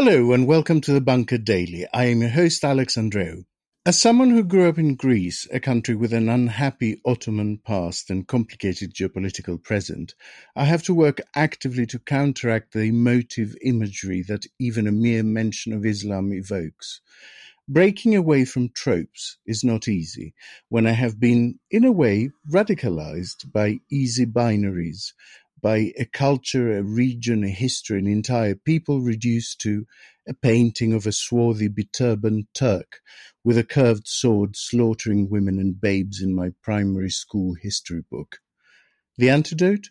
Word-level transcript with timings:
Hello 0.00 0.32
and 0.32 0.46
welcome 0.46 0.80
to 0.82 0.92
the 0.92 1.00
Bunker 1.00 1.38
Daily. 1.38 1.84
I 1.92 2.04
am 2.04 2.20
your 2.20 2.30
host, 2.30 2.62
Alex 2.62 2.94
Andreou. 2.94 3.46
As 3.84 4.00
someone 4.00 4.30
who 4.30 4.44
grew 4.44 4.68
up 4.68 4.78
in 4.78 4.94
Greece, 4.94 5.44
a 5.52 5.58
country 5.58 5.96
with 5.96 6.12
an 6.12 6.28
unhappy 6.28 7.00
Ottoman 7.04 7.58
past 7.66 8.08
and 8.08 8.24
complicated 8.24 8.94
geopolitical 8.94 9.60
present, 9.60 10.14
I 10.54 10.66
have 10.66 10.84
to 10.84 10.94
work 10.94 11.20
actively 11.34 11.84
to 11.86 11.98
counteract 11.98 12.74
the 12.74 12.82
emotive 12.82 13.56
imagery 13.60 14.22
that 14.28 14.46
even 14.60 14.86
a 14.86 14.92
mere 14.92 15.24
mention 15.24 15.72
of 15.72 15.84
Islam 15.84 16.32
evokes. 16.32 17.00
Breaking 17.66 18.14
away 18.14 18.44
from 18.44 18.68
tropes 18.68 19.38
is 19.46 19.64
not 19.64 19.88
easy 19.88 20.32
when 20.68 20.86
I 20.86 20.92
have 20.92 21.18
been, 21.18 21.58
in 21.72 21.84
a 21.84 21.90
way, 21.90 22.30
radicalized 22.48 23.50
by 23.52 23.80
easy 23.90 24.26
binaries, 24.26 25.12
by 25.60 25.92
a 25.98 26.04
culture, 26.04 26.76
a 26.76 26.82
region, 26.82 27.44
a 27.44 27.48
history, 27.48 27.98
an 27.98 28.06
entire 28.06 28.54
people 28.54 29.00
reduced 29.00 29.60
to 29.62 29.86
a 30.28 30.34
painting 30.34 30.92
of 30.92 31.06
a 31.06 31.12
swarthy 31.12 31.68
beturbaned 31.68 32.46
Turk 32.54 33.00
with 33.44 33.56
a 33.56 33.64
curved 33.64 34.06
sword 34.06 34.56
slaughtering 34.56 35.30
women 35.30 35.58
and 35.58 35.80
babes 35.80 36.20
in 36.20 36.34
my 36.34 36.50
primary 36.62 37.10
school 37.10 37.54
history 37.54 38.02
book. 38.10 38.38
The 39.16 39.30
antidote? 39.30 39.88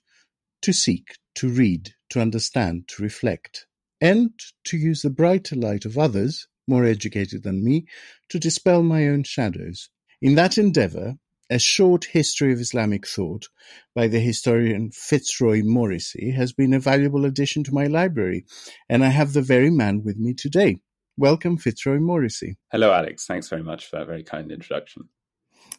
To 0.63 0.73
seek, 0.73 1.17
to 1.35 1.49
read, 1.49 1.93
to 2.09 2.21
understand, 2.21 2.87
to 2.89 3.03
reflect, 3.03 3.67
and 3.99 4.31
to 4.65 4.77
use 4.77 5.01
the 5.01 5.09
brighter 5.09 5.55
light 5.55 5.85
of 5.85 5.97
others, 5.97 6.47
more 6.67 6.85
educated 6.85 7.43
than 7.43 7.63
me, 7.63 7.87
to 8.29 8.39
dispel 8.39 8.83
my 8.83 9.07
own 9.07 9.23
shadows. 9.23 9.89
In 10.21 10.35
that 10.35 10.57
endeavor, 10.57 11.17
a 11.49 11.59
Short 11.59 12.05
History 12.05 12.51
of 12.51 12.59
Islamic 12.59 13.07
Thought 13.07 13.47
by 13.95 14.07
the 14.07 14.19
historian 14.19 14.91
Fitzroy 14.91 15.61
Morrissey 15.63 16.31
has 16.31 16.51
been 16.51 16.73
a 16.73 16.79
valuable 16.79 17.25
addition 17.25 17.63
to 17.65 17.73
my 17.73 17.87
library, 17.87 18.45
and 18.89 19.03
I 19.03 19.09
have 19.09 19.33
the 19.33 19.41
very 19.41 19.69
man 19.69 20.03
with 20.03 20.17
me 20.17 20.33
today. 20.33 20.79
Welcome, 21.15 21.57
Fitzroy 21.57 21.99
Morrissey. 21.99 22.57
Hello, 22.71 22.91
Alex. 22.91 23.25
Thanks 23.25 23.47
very 23.47 23.63
much 23.63 23.85
for 23.85 23.97
that 23.97 24.07
very 24.07 24.23
kind 24.23 24.51
introduction. 24.51 25.09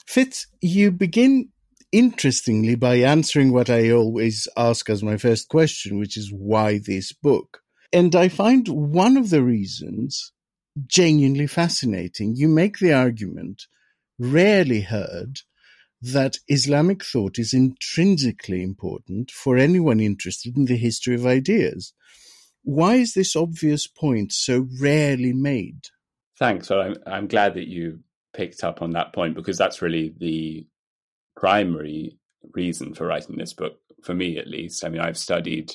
Fitz, 0.06 0.46
you 0.60 0.90
begin 0.90 1.50
interestingly 1.92 2.74
by 2.74 2.96
answering 2.96 3.52
what 3.52 3.70
I 3.70 3.90
always 3.90 4.48
ask 4.56 4.88
as 4.88 5.02
my 5.02 5.16
first 5.16 5.48
question, 5.48 5.98
which 5.98 6.16
is 6.16 6.32
why 6.32 6.78
this 6.78 7.12
book? 7.12 7.60
And 7.92 8.14
I 8.14 8.28
find 8.28 8.68
one 8.68 9.16
of 9.16 9.30
the 9.30 9.42
reasons 9.42 10.32
genuinely 10.86 11.46
fascinating. 11.46 12.36
You 12.36 12.48
make 12.48 12.78
the 12.78 12.92
argument, 12.92 13.66
rarely 14.18 14.82
heard, 14.82 15.40
that 16.00 16.36
Islamic 16.48 17.04
thought 17.04 17.38
is 17.38 17.52
intrinsically 17.52 18.62
important 18.62 19.30
for 19.30 19.56
anyone 19.56 20.00
interested 20.00 20.56
in 20.56 20.66
the 20.66 20.76
history 20.76 21.14
of 21.14 21.26
ideas. 21.26 21.92
Why 22.62 22.96
is 22.96 23.14
this 23.14 23.34
obvious 23.34 23.86
point 23.86 24.32
so 24.32 24.68
rarely 24.80 25.32
made? 25.32 25.86
Thanks. 26.38 26.70
Well, 26.70 26.80
I'm, 26.80 26.96
I'm 27.06 27.26
glad 27.26 27.54
that 27.54 27.66
you 27.66 28.00
picked 28.32 28.62
up 28.62 28.82
on 28.82 28.90
that 28.90 29.12
point 29.12 29.34
because 29.34 29.58
that's 29.58 29.82
really 29.82 30.14
the 30.18 30.66
primary 31.36 32.18
reason 32.52 32.94
for 32.94 33.06
writing 33.06 33.36
this 33.36 33.52
book, 33.52 33.78
for 34.02 34.14
me 34.14 34.38
at 34.38 34.46
least. 34.46 34.84
I 34.84 34.88
mean, 34.88 35.00
I've 35.00 35.18
studied 35.18 35.74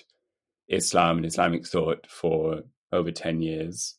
Islam 0.70 1.18
and 1.18 1.26
Islamic 1.26 1.68
thought 1.68 2.08
for 2.08 2.62
over 2.92 3.12
10 3.12 3.42
years. 3.42 3.96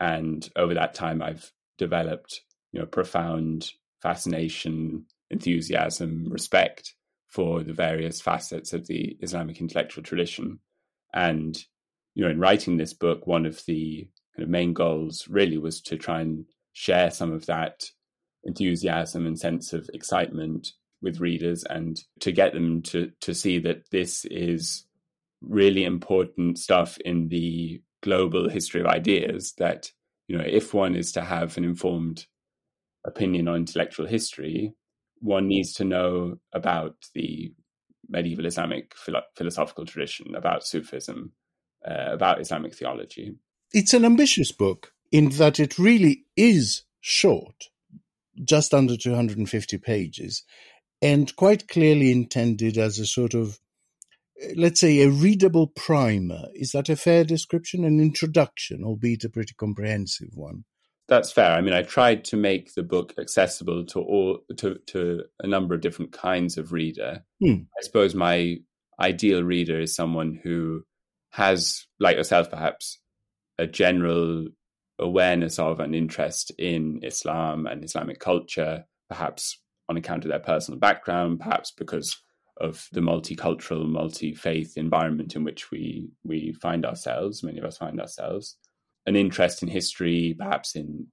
And 0.00 0.48
over 0.56 0.74
that 0.74 0.94
time, 0.94 1.22
I've 1.22 1.52
developed, 1.76 2.42
you 2.72 2.80
know, 2.80 2.86
profound 2.86 3.72
fascination 4.02 5.06
enthusiasm, 5.30 6.26
respect 6.30 6.94
for 7.28 7.62
the 7.62 7.72
various 7.72 8.20
facets 8.20 8.72
of 8.72 8.86
the 8.86 9.16
Islamic 9.20 9.60
intellectual 9.60 10.02
tradition. 10.02 10.60
And, 11.12 11.62
you 12.14 12.24
know, 12.24 12.30
in 12.30 12.40
writing 12.40 12.76
this 12.76 12.94
book, 12.94 13.26
one 13.26 13.46
of 13.46 13.62
the 13.66 14.08
kind 14.34 14.44
of 14.44 14.48
main 14.48 14.72
goals 14.72 15.28
really 15.28 15.58
was 15.58 15.80
to 15.82 15.96
try 15.96 16.20
and 16.20 16.46
share 16.72 17.10
some 17.10 17.32
of 17.32 17.46
that 17.46 17.84
enthusiasm 18.44 19.26
and 19.26 19.38
sense 19.38 19.72
of 19.72 19.90
excitement 19.92 20.72
with 21.02 21.20
readers 21.20 21.64
and 21.64 22.00
to 22.20 22.32
get 22.32 22.52
them 22.52 22.82
to 22.82 23.10
to 23.20 23.34
see 23.34 23.58
that 23.58 23.88
this 23.90 24.24
is 24.24 24.84
really 25.40 25.84
important 25.84 26.58
stuff 26.58 26.98
in 27.04 27.28
the 27.28 27.80
global 28.02 28.48
history 28.48 28.80
of 28.80 28.86
ideas 28.86 29.54
that 29.58 29.92
you 30.26 30.36
know 30.36 30.44
if 30.44 30.74
one 30.74 30.94
is 30.94 31.12
to 31.12 31.20
have 31.20 31.56
an 31.56 31.64
informed 31.64 32.26
opinion 33.04 33.48
on 33.48 33.56
intellectual 33.56 34.06
history 34.06 34.74
one 35.20 35.48
needs 35.48 35.72
to 35.74 35.84
know 35.84 36.38
about 36.52 36.96
the 37.14 37.52
medieval 38.08 38.46
Islamic 38.46 38.94
philo- 38.96 39.22
philosophical 39.36 39.84
tradition, 39.84 40.34
about 40.34 40.66
Sufism, 40.66 41.32
uh, 41.86 42.12
about 42.12 42.40
Islamic 42.40 42.74
theology. 42.74 43.36
It's 43.72 43.94
an 43.94 44.04
ambitious 44.04 44.52
book 44.52 44.92
in 45.12 45.30
that 45.30 45.60
it 45.60 45.78
really 45.78 46.24
is 46.36 46.84
short, 47.00 47.68
just 48.42 48.72
under 48.72 48.96
250 48.96 49.78
pages, 49.78 50.44
and 51.02 51.34
quite 51.36 51.68
clearly 51.68 52.10
intended 52.10 52.78
as 52.78 52.98
a 52.98 53.06
sort 53.06 53.34
of, 53.34 53.58
let's 54.56 54.80
say, 54.80 55.02
a 55.02 55.10
readable 55.10 55.66
primer. 55.68 56.44
Is 56.54 56.72
that 56.72 56.88
a 56.88 56.96
fair 56.96 57.24
description? 57.24 57.84
An 57.84 58.00
introduction, 58.00 58.82
albeit 58.84 59.24
a 59.24 59.28
pretty 59.28 59.54
comprehensive 59.54 60.30
one 60.34 60.64
that's 61.08 61.32
fair. 61.32 61.52
I 61.52 61.62
mean, 61.62 61.72
I 61.72 61.82
tried 61.82 62.24
to 62.26 62.36
make 62.36 62.74
the 62.74 62.82
book 62.82 63.14
accessible 63.18 63.86
to 63.86 64.00
all 64.00 64.38
to 64.58 64.78
to 64.88 65.24
a 65.40 65.46
number 65.46 65.74
of 65.74 65.80
different 65.80 66.12
kinds 66.12 66.58
of 66.58 66.72
reader. 66.72 67.24
Hmm. 67.40 67.62
I 67.78 67.82
suppose 67.82 68.14
my 68.14 68.58
ideal 69.00 69.42
reader 69.42 69.80
is 69.80 69.94
someone 69.94 70.38
who 70.42 70.82
has, 71.30 71.86
like 71.98 72.16
yourself, 72.16 72.50
perhaps, 72.50 72.98
a 73.58 73.66
general 73.66 74.46
awareness 74.98 75.58
of 75.58 75.80
and 75.80 75.94
interest 75.94 76.50
in 76.58 77.00
Islam 77.02 77.66
and 77.66 77.84
Islamic 77.84 78.18
culture, 78.18 78.84
perhaps 79.08 79.60
on 79.88 79.96
account 79.96 80.24
of 80.24 80.30
their 80.30 80.40
personal 80.40 80.78
background, 80.78 81.40
perhaps 81.40 81.70
because 81.70 82.20
of 82.60 82.88
the 82.92 83.00
multicultural, 83.00 83.88
multi-faith 83.88 84.76
environment 84.76 85.36
in 85.36 85.44
which 85.44 85.70
we 85.70 86.10
we 86.24 86.52
find 86.60 86.84
ourselves. 86.84 87.42
Many 87.42 87.58
of 87.58 87.64
us 87.64 87.78
find 87.78 87.98
ourselves 87.98 88.56
an 89.08 89.16
interest 89.16 89.62
in 89.62 89.68
history, 89.68 90.36
perhaps 90.38 90.76
in 90.76 91.08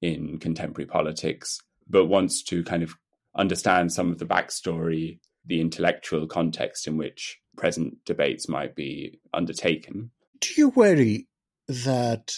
in 0.00 0.38
contemporary 0.38 0.86
politics, 0.86 1.58
but 1.88 2.06
wants 2.06 2.42
to 2.44 2.62
kind 2.62 2.84
of 2.84 2.94
understand 3.34 3.92
some 3.92 4.12
of 4.12 4.18
the 4.18 4.26
backstory, 4.26 5.18
the 5.44 5.60
intellectual 5.60 6.26
context 6.28 6.86
in 6.86 6.96
which 6.96 7.40
present 7.56 7.96
debates 8.04 8.48
might 8.48 8.76
be 8.76 9.18
undertaken. 9.34 10.10
Do 10.40 10.50
you 10.56 10.68
worry 10.68 11.26
that 11.66 12.32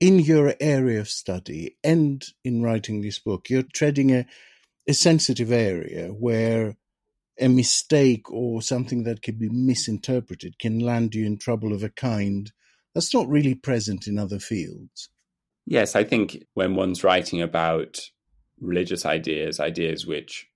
in 0.00 0.18
your 0.18 0.54
area 0.60 1.00
of 1.00 1.08
study 1.08 1.78
and 1.82 2.22
in 2.44 2.62
writing 2.62 3.00
this 3.00 3.18
book, 3.18 3.48
you're 3.48 3.62
treading 3.62 4.10
a, 4.10 4.26
a 4.86 4.92
sensitive 4.92 5.50
area 5.50 6.08
where 6.08 6.76
a 7.40 7.48
mistake 7.48 8.30
or 8.30 8.60
something 8.60 9.04
that 9.04 9.22
can 9.22 9.36
be 9.36 9.48
misinterpreted 9.48 10.58
can 10.58 10.78
land 10.78 11.14
you 11.14 11.24
in 11.24 11.38
trouble 11.38 11.72
of 11.72 11.82
a 11.82 11.88
kind 11.88 12.52
that's 12.94 13.14
not 13.14 13.28
really 13.28 13.54
present 13.54 14.06
in 14.06 14.18
other 14.18 14.38
fields. 14.38 15.08
Yes, 15.66 15.94
I 15.94 16.04
think 16.04 16.44
when 16.54 16.74
one's 16.74 17.04
writing 17.04 17.40
about 17.40 18.00
religious 18.60 19.06
ideas, 19.06 19.60
ideas 19.60 20.06
which 20.06 20.48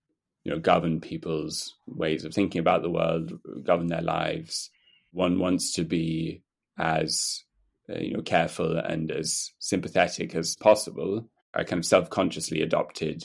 you 0.44 0.52
know 0.52 0.58
govern 0.58 1.00
people's 1.00 1.74
ways 1.86 2.24
of 2.24 2.34
thinking 2.34 2.60
about 2.60 2.82
the 2.82 2.90
world, 2.90 3.32
govern 3.64 3.88
their 3.88 4.02
lives, 4.02 4.70
one 5.12 5.38
wants 5.38 5.72
to 5.74 5.84
be 5.84 6.42
as 6.78 7.44
uh, 7.88 7.98
you 7.98 8.14
know 8.14 8.22
careful 8.22 8.76
and 8.76 9.10
as 9.10 9.52
sympathetic 9.58 10.34
as 10.34 10.56
possible. 10.56 11.28
I 11.54 11.64
kind 11.64 11.78
of 11.78 11.86
self-consciously 11.86 12.60
adopted 12.60 13.24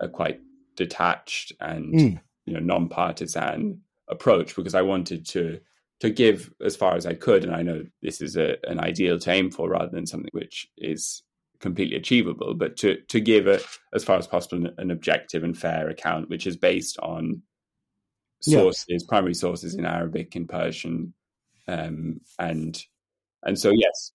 a 0.00 0.08
quite 0.08 0.40
detached 0.76 1.52
and 1.60 1.94
mm. 1.94 2.20
you 2.46 2.54
know 2.54 2.60
non-partisan 2.60 3.82
approach 4.08 4.56
because 4.56 4.74
I 4.74 4.82
wanted 4.82 5.26
to 5.28 5.60
to 6.00 6.10
give 6.10 6.52
as 6.64 6.76
far 6.76 6.94
as 6.94 7.06
I 7.06 7.14
could. 7.14 7.44
And 7.44 7.54
I 7.54 7.62
know 7.62 7.84
this 8.02 8.20
is 8.20 8.36
a, 8.36 8.56
an 8.68 8.80
ideal 8.80 9.18
to 9.18 9.30
aim 9.30 9.50
for 9.50 9.68
rather 9.68 9.90
than 9.90 10.06
something 10.06 10.30
which 10.32 10.68
is 10.76 11.22
completely 11.60 11.96
achievable, 11.96 12.54
but 12.54 12.76
to 12.78 13.00
to 13.08 13.20
give 13.20 13.46
a, 13.46 13.60
as 13.92 14.04
far 14.04 14.16
as 14.16 14.26
possible 14.26 14.66
an, 14.66 14.74
an 14.78 14.90
objective 14.90 15.44
and 15.44 15.56
fair 15.56 15.88
account, 15.88 16.28
which 16.30 16.46
is 16.46 16.56
based 16.56 16.98
on 17.00 17.42
sources, 18.40 18.84
yes. 18.88 19.04
primary 19.04 19.34
sources 19.34 19.74
in 19.74 19.84
Arabic, 19.84 20.36
in 20.36 20.46
Persian, 20.46 21.12
um, 21.66 22.20
and 22.38 22.82
and 23.42 23.58
so 23.58 23.70
yes. 23.70 24.12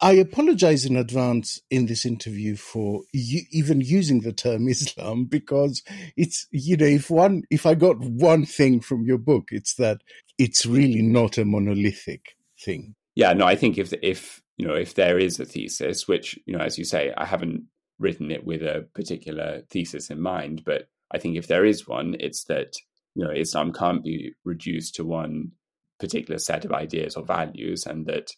I 0.00 0.12
apologize 0.12 0.84
in 0.84 0.96
advance 0.96 1.60
in 1.70 1.86
this 1.86 2.04
interview 2.04 2.56
for 2.56 3.02
even 3.14 3.80
using 3.80 4.20
the 4.20 4.32
term 4.32 4.68
Islam 4.68 5.24
because 5.24 5.82
it's 6.16 6.46
you 6.50 6.76
know 6.76 6.86
if 6.86 7.10
one 7.10 7.42
if 7.50 7.64
I 7.66 7.74
got 7.74 7.98
one 7.98 8.44
thing 8.44 8.80
from 8.80 9.04
your 9.04 9.18
book 9.18 9.48
it's 9.50 9.74
that 9.76 10.02
it's 10.38 10.66
really 10.66 11.02
not 11.02 11.38
a 11.38 11.44
monolithic 11.44 12.36
thing. 12.60 12.94
Yeah, 13.14 13.32
no, 13.32 13.46
I 13.46 13.56
think 13.56 13.78
if 13.78 13.92
if 14.02 14.42
you 14.56 14.66
know 14.66 14.74
if 14.74 14.94
there 14.94 15.18
is 15.18 15.40
a 15.40 15.44
thesis, 15.44 16.06
which 16.06 16.38
you 16.46 16.56
know 16.56 16.64
as 16.64 16.78
you 16.78 16.84
say, 16.84 17.12
I 17.16 17.24
haven't 17.24 17.64
written 17.98 18.30
it 18.30 18.44
with 18.44 18.62
a 18.62 18.86
particular 18.94 19.62
thesis 19.70 20.10
in 20.10 20.20
mind, 20.20 20.62
but 20.64 20.88
I 21.10 21.18
think 21.18 21.36
if 21.36 21.46
there 21.46 21.64
is 21.64 21.88
one, 21.88 22.16
it's 22.20 22.44
that 22.44 22.76
you 23.14 23.24
know 23.24 23.30
Islam 23.30 23.72
can't 23.72 24.04
be 24.04 24.32
reduced 24.44 24.94
to 24.96 25.04
one 25.04 25.52
particular 25.98 26.38
set 26.38 26.66
of 26.66 26.72
ideas 26.72 27.16
or 27.16 27.24
values, 27.24 27.86
and 27.86 28.06
that 28.06 28.32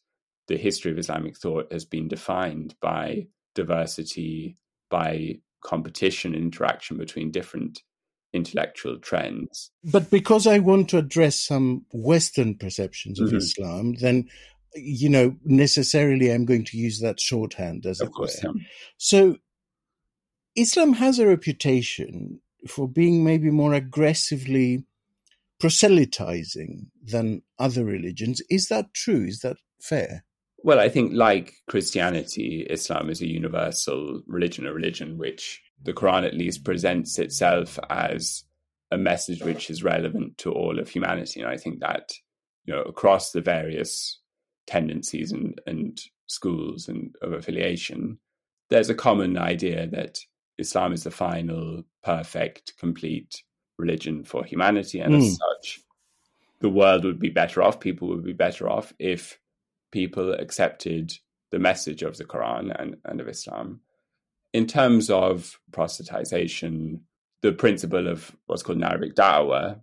the 0.49 0.57
history 0.57 0.91
of 0.91 0.99
Islamic 0.99 1.37
thought 1.37 1.73
has 1.73 1.85
been 1.85 2.09
defined 2.09 2.75
by 2.81 3.27
diversity, 3.55 4.57
by 4.91 5.39
competition, 5.63 6.35
interaction 6.35 6.97
between 6.97 7.31
different 7.31 7.83
intellectual 8.33 8.99
trends. 8.99 9.71
But 9.85 10.11
because 10.11 10.47
I 10.47 10.59
want 10.59 10.89
to 10.91 10.99
address 10.99 11.39
some 11.39 11.85
Western 11.93 12.55
perceptions 12.55 13.21
of 13.21 13.29
mm-hmm. 13.29 13.39
Islam, 13.39 13.95
then 13.95 14.29
you 14.75 15.09
know 15.09 15.35
necessarily 15.45 16.31
I'm 16.31 16.45
going 16.45 16.65
to 16.67 16.77
use 16.77 17.01
that 17.01 17.21
shorthand 17.21 17.87
as 17.87 18.01
of 18.01 18.13
course. 18.13 18.43
Yeah. 18.43 18.53
So 18.97 19.37
Islam 20.57 20.95
has 20.95 21.19
a 21.19 21.27
reputation 21.27 22.41
for 22.67 22.89
being 22.89 23.25
maybe 23.25 23.51
more 23.51 23.75
aggressively 23.75 24.85
proselytizing 25.61 26.91
than 27.03 27.43
other 27.59 27.85
religions. 27.85 28.43
Is 28.51 28.69
that 28.69 28.95
true? 28.95 29.25
Is 29.25 29.41
that 29.41 29.57
fair? 29.81 30.25
Well, 30.63 30.81
I 30.81 30.89
think 30.89 31.13
like 31.15 31.55
Christianity, 31.69 32.67
Islam 32.69 33.11
is 33.11 33.23
a 33.23 33.29
universal 33.29 34.23
religion, 34.27 34.67
a 34.67 34.73
religion 34.73 35.17
which 35.17 35.63
the 35.83 35.93
Quran 35.93 36.27
at 36.27 36.35
least 36.35 36.65
presents 36.65 37.19
itself 37.19 37.79
as 37.91 38.45
a 38.91 38.99
message 38.99 39.43
which 39.43 39.71
is 39.71 39.85
relevant 39.85 40.39
to 40.39 40.53
all 40.53 40.79
of 40.79 40.89
humanity. 40.89 41.41
And 41.41 41.49
I 41.49 41.57
think 41.57 41.81
that, 41.81 42.13
you 42.65 42.75
know, 42.75 42.83
across 42.83 43.31
the 43.31 43.41
various 43.41 44.21
tendencies 44.67 45.31
and, 45.31 45.61
and 45.67 46.01
schools 46.27 46.89
and 46.89 47.15
of 47.23 47.33
affiliation, 47.33 48.19
there's 48.69 48.91
a 48.91 48.95
common 48.95 49.39
idea 49.39 49.87
that 49.89 50.19
Islam 50.59 50.93
is 50.93 51.05
the 51.05 51.11
final, 51.11 51.85
perfect, 52.03 52.73
complete 52.79 53.43
religion 53.79 54.25
for 54.25 54.45
humanity. 54.45 55.01
And 55.01 55.15
mm. 55.15 55.19
as 55.19 55.39
such, 55.39 55.81
the 56.61 56.69
world 56.69 57.05
would 57.05 57.21
be 57.21 57.31
better 57.31 57.63
off, 57.63 57.79
people 57.79 58.09
would 58.09 58.25
be 58.25 58.33
better 58.33 58.69
off 58.69 58.93
if 58.99 59.39
people 59.91 60.33
accepted 60.33 61.13
the 61.51 61.59
message 61.59 62.03
of 62.03 62.17
the 62.17 62.25
Quran 62.25 62.75
and, 62.79 62.97
and 63.05 63.21
of 63.21 63.29
Islam. 63.29 63.81
In 64.53 64.67
terms 64.67 65.11
of 65.11 65.59
proselytization, 65.73 67.01
the 67.43 67.53
principle 67.53 68.09
of 68.09 68.35
what's 68.47 68.63
called 68.63 68.79
an 68.79 68.85
Arabic 68.85 69.15
da'wah, 69.15 69.81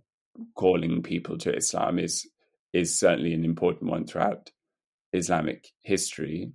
calling 0.54 1.02
people 1.02 1.38
to 1.38 1.54
Islam, 1.54 1.98
is 1.98 2.26
is 2.72 2.98
certainly 2.98 3.32
an 3.32 3.44
important 3.44 3.90
one 3.90 4.06
throughout 4.06 4.50
Islamic 5.12 5.68
history. 5.82 6.52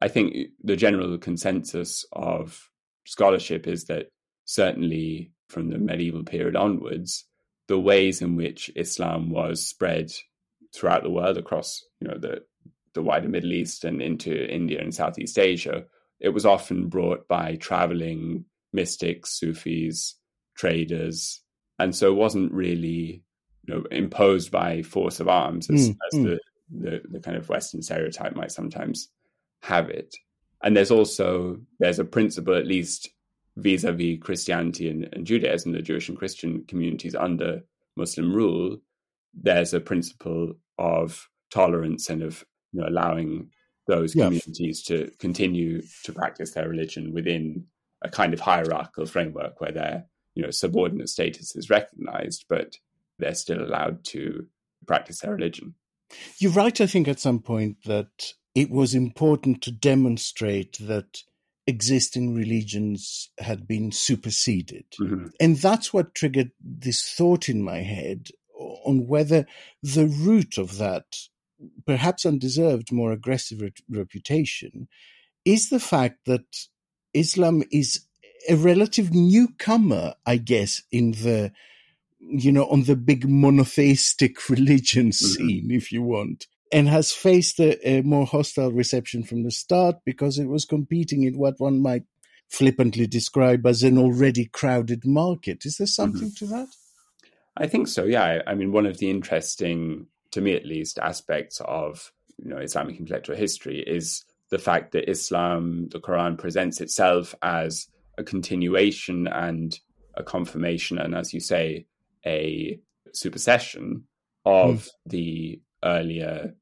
I 0.00 0.08
think 0.08 0.34
the 0.62 0.76
general 0.76 1.18
consensus 1.18 2.06
of 2.12 2.70
scholarship 3.04 3.66
is 3.66 3.84
that 3.84 4.06
certainly 4.46 5.32
from 5.48 5.68
the 5.68 5.78
medieval 5.78 6.24
period 6.24 6.56
onwards, 6.56 7.26
the 7.68 7.78
ways 7.78 8.22
in 8.22 8.36
which 8.36 8.70
Islam 8.76 9.30
was 9.30 9.66
spread 9.66 10.10
throughout 10.74 11.02
the 11.02 11.10
world 11.10 11.36
across 11.38 11.84
you 12.00 12.08
know 12.08 12.18
the 12.18 12.42
the 12.96 13.02
wider 13.02 13.28
Middle 13.28 13.52
East 13.52 13.84
and 13.84 14.02
into 14.02 14.52
India 14.52 14.80
and 14.80 14.92
Southeast 14.92 15.38
Asia, 15.38 15.84
it 16.18 16.30
was 16.30 16.44
often 16.44 16.88
brought 16.88 17.28
by 17.28 17.56
traveling 17.56 18.46
mystics, 18.72 19.30
Sufis, 19.38 20.16
traders, 20.56 21.40
and 21.78 21.94
so 21.94 22.10
it 22.10 22.16
wasn't 22.16 22.52
really 22.52 23.22
you 23.66 23.74
know 23.74 23.84
imposed 23.90 24.50
by 24.50 24.82
force 24.82 25.20
of 25.20 25.28
arms 25.28 25.70
as, 25.70 25.90
mm, 25.90 25.96
as 26.12 26.18
mm. 26.18 26.24
The, 26.24 26.40
the 26.70 27.02
the 27.10 27.20
kind 27.20 27.36
of 27.36 27.48
Western 27.48 27.82
stereotype 27.82 28.34
might 28.34 28.50
sometimes 28.50 29.08
have 29.62 29.88
it. 29.88 30.14
And 30.62 30.76
there's 30.76 30.90
also 30.90 31.60
there's 31.78 31.98
a 31.98 32.04
principle, 32.04 32.54
at 32.54 32.66
least 32.66 33.10
vis-a-vis 33.56 34.18
Christianity 34.20 34.88
and, 34.88 35.08
and 35.12 35.26
Judaism, 35.26 35.72
the 35.72 35.82
Jewish 35.82 36.08
and 36.08 36.18
Christian 36.18 36.64
communities 36.66 37.14
under 37.14 37.62
Muslim 37.96 38.32
rule. 38.32 38.78
There's 39.34 39.74
a 39.74 39.80
principle 39.80 40.54
of 40.78 41.28
tolerance 41.50 42.10
and 42.10 42.22
of 42.22 42.44
you 42.72 42.80
know, 42.80 42.88
allowing 42.88 43.50
those 43.86 44.12
communities 44.12 44.82
to 44.82 45.10
continue 45.18 45.82
to 46.04 46.12
practice 46.12 46.52
their 46.52 46.68
religion 46.68 47.12
within 47.12 47.66
a 48.02 48.08
kind 48.08 48.34
of 48.34 48.40
hierarchical 48.40 49.06
framework 49.06 49.60
where 49.60 49.72
their 49.72 50.06
you 50.34 50.42
know 50.42 50.50
subordinate 50.50 51.08
status 51.08 51.54
is 51.56 51.70
recognized, 51.70 52.44
but 52.48 52.76
they're 53.18 53.34
still 53.34 53.62
allowed 53.62 54.04
to 54.04 54.46
practice 54.86 55.20
their 55.20 55.34
religion. 55.34 55.74
You 56.38 56.50
write, 56.50 56.80
I 56.80 56.86
think, 56.86 57.08
at 57.08 57.20
some 57.20 57.40
point 57.40 57.78
that 57.84 58.32
it 58.54 58.70
was 58.70 58.94
important 58.94 59.62
to 59.62 59.72
demonstrate 59.72 60.78
that 60.80 61.22
existing 61.66 62.34
religions 62.34 63.30
had 63.38 63.66
been 63.66 63.90
superseded. 63.90 64.84
Mm-hmm. 65.00 65.26
And 65.40 65.56
that's 65.56 65.92
what 65.92 66.14
triggered 66.14 66.52
this 66.60 67.02
thought 67.02 67.48
in 67.48 67.62
my 67.62 67.78
head 67.78 68.28
on 68.84 69.06
whether 69.06 69.46
the 69.82 70.06
root 70.06 70.58
of 70.58 70.78
that 70.78 71.16
perhaps 71.86 72.26
undeserved, 72.26 72.92
more 72.92 73.12
aggressive 73.12 73.60
re- 73.60 73.72
reputation 73.88 74.88
is 75.44 75.70
the 75.70 75.80
fact 75.80 76.26
that 76.26 76.44
Islam 77.14 77.62
is 77.70 78.00
a 78.48 78.56
relative 78.56 79.12
newcomer, 79.14 80.14
I 80.26 80.36
guess, 80.36 80.82
in 80.90 81.12
the 81.12 81.52
you 82.20 82.50
know 82.50 82.66
on 82.66 82.84
the 82.84 82.96
big 82.96 83.28
monotheistic 83.28 84.48
religion 84.50 85.06
mm-hmm. 85.08 85.26
scene, 85.26 85.64
mm-hmm. 85.64 85.76
if 85.76 85.92
you 85.92 86.02
want, 86.02 86.46
and 86.72 86.88
has 86.88 87.12
faced 87.12 87.60
a, 87.60 87.88
a, 87.88 88.02
more 88.02 88.26
hostile 88.26 88.72
reception 88.72 89.22
from 89.22 89.44
the 89.44 89.50
start 89.50 89.96
because 90.04 90.38
it 90.38 90.46
was 90.46 90.64
competing 90.64 91.22
in 91.22 91.38
what 91.38 91.54
one 91.58 91.80
might 91.80 92.04
flippantly 92.48 93.06
describe 93.06 93.66
as 93.66 93.82
an 93.82 93.98
already 93.98 94.46
crowded 94.46 95.04
market. 95.04 95.64
Is 95.64 95.78
there 95.78 95.86
something 95.86 96.28
mm-hmm. 96.28 96.46
to 96.46 96.52
that? 96.52 96.68
I 97.56 97.66
think 97.66 97.88
so. 97.88 98.04
Yeah, 98.04 98.42
I 98.46 98.54
mean, 98.54 98.70
one 98.72 98.86
of 98.86 98.98
the 98.98 99.10
interesting 99.10 100.06
to 100.32 100.40
me 100.40 100.54
at 100.54 100.66
least, 100.66 100.98
aspects 100.98 101.60
of 101.64 102.12
you 102.38 102.50
know 102.50 102.58
Islamic 102.58 102.98
intellectual 102.98 103.36
history 103.36 103.80
is 103.80 104.24
the 104.50 104.58
fact 104.58 104.92
that 104.92 105.10
Islam, 105.10 105.88
the 105.90 106.00
Quran, 106.00 106.38
presents 106.38 106.80
itself 106.80 107.34
as 107.42 107.88
a 108.18 108.24
continuation 108.24 109.26
and 109.26 109.78
a 110.14 110.22
confirmation, 110.22 110.98
and 110.98 111.14
as 111.14 111.34
you 111.34 111.40
say, 111.40 111.86
a 112.24 112.80
supersession 113.12 114.04
of 114.44 114.84
mm. 114.84 114.90
the 115.06 115.60
earlier 115.84 116.54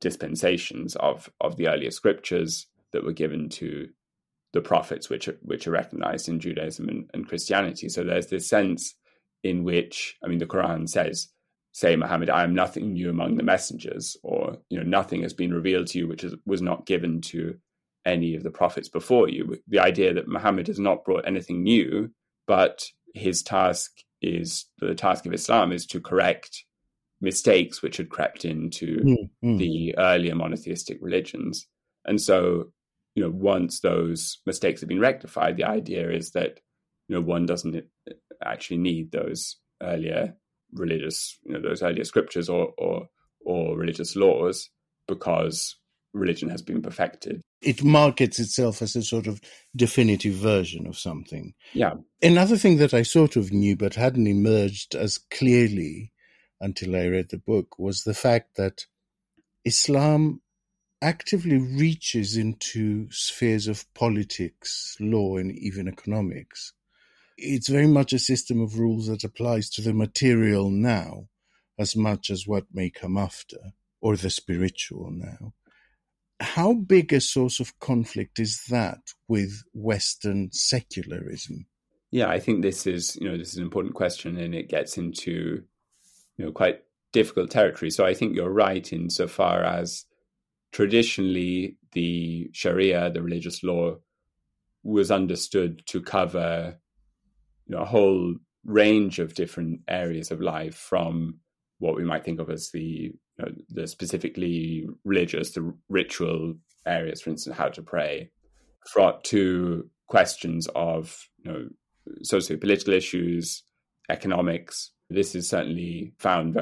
dispensations 0.00 0.96
of 0.96 1.30
of 1.40 1.56
the 1.56 1.68
earlier 1.68 1.90
scriptures 1.90 2.66
that 2.92 3.04
were 3.04 3.12
given 3.12 3.48
to 3.48 3.88
the 4.52 4.60
prophets, 4.60 5.10
which 5.10 5.26
are, 5.28 5.36
which 5.42 5.66
are 5.66 5.72
recognized 5.72 6.28
in 6.28 6.38
Judaism 6.38 6.88
and, 6.88 7.10
and 7.12 7.28
Christianity. 7.28 7.88
So 7.88 8.04
there's 8.04 8.28
this 8.28 8.48
sense 8.48 8.94
in 9.42 9.64
which, 9.64 10.16
I 10.24 10.28
mean, 10.28 10.38
the 10.38 10.46
Quran 10.46 10.88
says 10.88 11.28
say, 11.74 11.96
Muhammad, 11.96 12.30
I 12.30 12.44
am 12.44 12.54
nothing 12.54 12.92
new 12.92 13.10
among 13.10 13.36
the 13.36 13.42
messengers, 13.42 14.16
or 14.22 14.58
you 14.70 14.78
know, 14.78 14.84
nothing 14.84 15.22
has 15.22 15.34
been 15.34 15.52
revealed 15.52 15.88
to 15.88 15.98
you 15.98 16.08
which 16.08 16.22
is, 16.22 16.34
was 16.46 16.62
not 16.62 16.86
given 16.86 17.20
to 17.20 17.56
any 18.06 18.36
of 18.36 18.44
the 18.44 18.50
prophets 18.50 18.88
before 18.88 19.28
you. 19.28 19.58
The 19.66 19.80
idea 19.80 20.14
that 20.14 20.28
Muhammad 20.28 20.68
has 20.68 20.78
not 20.78 21.04
brought 21.04 21.26
anything 21.26 21.64
new, 21.64 22.10
but 22.46 22.84
his 23.12 23.42
task 23.42 23.90
is 24.22 24.66
the 24.78 24.94
task 24.94 25.26
of 25.26 25.34
Islam 25.34 25.72
is 25.72 25.84
to 25.86 26.00
correct 26.00 26.64
mistakes 27.20 27.82
which 27.82 27.96
had 27.96 28.08
crept 28.08 28.44
into 28.44 28.98
mm, 28.98 29.30
mm. 29.44 29.58
the 29.58 29.96
earlier 29.98 30.36
monotheistic 30.36 30.98
religions. 31.00 31.66
And 32.04 32.20
so, 32.20 32.70
you 33.16 33.24
know, 33.24 33.30
once 33.30 33.80
those 33.80 34.38
mistakes 34.46 34.80
have 34.80 34.88
been 34.88 35.00
rectified, 35.00 35.56
the 35.56 35.64
idea 35.64 36.08
is 36.10 36.30
that 36.32 36.60
you 37.08 37.16
know 37.16 37.20
one 37.20 37.46
doesn't 37.46 37.84
actually 38.44 38.78
need 38.78 39.10
those 39.10 39.56
earlier 39.82 40.34
religious, 40.74 41.38
you 41.44 41.54
know, 41.54 41.62
those 41.62 41.82
earlier 41.82 42.04
scriptures 42.04 42.48
or, 42.48 42.72
or, 42.78 43.08
or 43.44 43.76
religious 43.76 44.16
laws 44.16 44.68
because 45.08 45.76
religion 46.12 46.48
has 46.48 46.62
been 46.62 46.80
perfected. 46.80 47.42
It 47.60 47.82
markets 47.82 48.38
itself 48.38 48.82
as 48.82 48.94
a 48.96 49.02
sort 49.02 49.26
of 49.26 49.40
definitive 49.74 50.34
version 50.34 50.86
of 50.86 50.98
something. 50.98 51.54
Yeah. 51.72 51.94
Another 52.22 52.56
thing 52.56 52.76
that 52.78 52.94
I 52.94 53.02
sort 53.02 53.36
of 53.36 53.52
knew 53.52 53.76
but 53.76 53.94
hadn't 53.94 54.26
emerged 54.26 54.94
as 54.94 55.18
clearly 55.18 56.12
until 56.60 56.96
I 56.96 57.06
read 57.06 57.30
the 57.30 57.38
book 57.38 57.78
was 57.78 58.02
the 58.02 58.14
fact 58.14 58.56
that 58.56 58.86
Islam 59.64 60.40
actively 61.02 61.58
reaches 61.58 62.36
into 62.36 63.08
spheres 63.10 63.66
of 63.66 63.92
politics, 63.94 64.96
law, 65.00 65.36
and 65.36 65.52
even 65.52 65.88
economics. 65.88 66.72
It's 67.36 67.68
very 67.68 67.86
much 67.86 68.12
a 68.12 68.18
system 68.18 68.60
of 68.60 68.78
rules 68.78 69.08
that 69.08 69.24
applies 69.24 69.68
to 69.70 69.82
the 69.82 69.92
material 69.92 70.70
now 70.70 71.28
as 71.78 71.96
much 71.96 72.30
as 72.30 72.46
what 72.46 72.64
may 72.72 72.90
come 72.90 73.16
after, 73.16 73.58
or 74.00 74.16
the 74.16 74.30
spiritual 74.30 75.10
now. 75.10 75.52
How 76.40 76.74
big 76.74 77.12
a 77.12 77.20
source 77.20 77.60
of 77.60 77.78
conflict 77.80 78.38
is 78.38 78.64
that 78.68 78.98
with 79.28 79.62
Western 79.72 80.50
secularism? 80.52 81.66
Yeah, 82.10 82.28
I 82.28 82.38
think 82.38 82.62
this 82.62 82.86
is 82.86 83.16
you 83.16 83.28
know 83.28 83.36
this 83.36 83.50
is 83.50 83.56
an 83.56 83.64
important 83.64 83.94
question, 83.94 84.38
and 84.38 84.54
it 84.54 84.68
gets 84.68 84.96
into 84.98 85.64
you 86.36 86.44
know 86.44 86.52
quite 86.52 86.82
difficult 87.12 87.50
territory. 87.50 87.90
So 87.90 88.04
I 88.04 88.14
think 88.14 88.36
you're 88.36 88.50
right 88.50 88.92
insofar 88.92 89.64
as 89.64 90.04
traditionally 90.72 91.76
the 91.92 92.50
Sharia, 92.52 93.10
the 93.10 93.22
religious 93.22 93.62
law, 93.62 93.96
was 94.82 95.10
understood 95.10 95.82
to 95.86 96.02
cover 96.02 96.78
you 97.66 97.76
know, 97.76 97.82
a 97.82 97.86
whole 97.86 98.34
range 98.64 99.18
of 99.18 99.34
different 99.34 99.80
areas 99.88 100.30
of 100.30 100.40
life 100.40 100.74
from 100.74 101.38
what 101.78 101.96
we 101.96 102.04
might 102.04 102.24
think 102.24 102.40
of 102.40 102.50
as 102.50 102.70
the 102.70 102.80
you 102.80 103.14
know, 103.38 103.52
the 103.68 103.86
specifically 103.86 104.86
religious, 105.04 105.52
the 105.52 105.74
ritual 105.88 106.54
areas, 106.86 107.20
for 107.20 107.30
instance, 107.30 107.56
how 107.56 107.68
to 107.68 107.82
pray, 107.82 108.30
fraught 108.88 109.24
to 109.24 109.88
questions 110.06 110.68
of 110.74 111.28
you 111.44 111.52
know 111.52 111.68
socio-political 112.22 112.94
issues, 112.94 113.62
economics. 114.10 114.90
This 115.10 115.34
is 115.34 115.48
certainly 115.48 116.14
found 116.18 116.56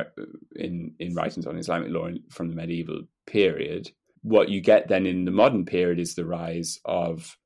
in 0.56 0.94
in 0.98 1.14
writings 1.14 1.46
on 1.46 1.58
Islamic 1.58 1.90
law 1.90 2.08
from 2.30 2.48
the 2.48 2.56
medieval 2.56 3.02
period 3.26 3.90
what 4.22 4.48
you 4.48 4.60
get 4.60 4.88
then 4.88 5.06
in 5.06 5.24
the 5.24 5.30
modern 5.30 5.64
period 5.64 5.98
is 5.98 6.14
the 6.14 6.24
rise 6.24 6.80
of 6.84 7.36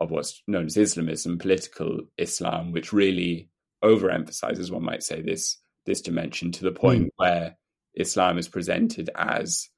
of 0.00 0.10
what's 0.10 0.42
known 0.46 0.66
as 0.66 0.76
Islamism, 0.76 1.38
political 1.38 2.00
Islam, 2.18 2.72
which 2.72 2.92
really 2.92 3.48
overemphasizes, 3.82 4.70
one 4.70 4.84
might 4.84 5.02
say, 5.02 5.22
this 5.22 5.58
this 5.86 6.00
dimension 6.00 6.50
to 6.50 6.64
the 6.64 6.72
point 6.72 7.06
mm. 7.06 7.10
where 7.16 7.56
Islam 7.94 8.38
is 8.38 8.48
presented 8.48 9.08
as 9.14 9.68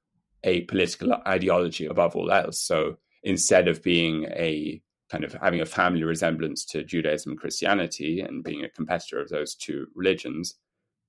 a 0.43 0.63
political 0.63 1.13
ideology 1.27 1.87
above 1.87 2.17
all 2.17 2.33
else. 2.33 2.61
So 2.61 2.97
instead 3.23 3.69
of 3.69 3.83
being 3.83 4.25
a 4.25 4.81
kind 5.11 5.25
of 5.25 5.35
having 5.35 5.61
a 5.61 5.67
family 5.67 6.05
resemblance 6.05 6.65
to 6.67 6.85
Judaism 6.85 7.33
and 7.33 7.41
Christianity 7.41 8.21
and 8.21 8.45
being 8.45 8.65
a 8.65 8.71
competitor 8.71 9.21
of 9.21 9.29
those 9.29 9.55
two 9.55 9.87
religions, 9.95 10.55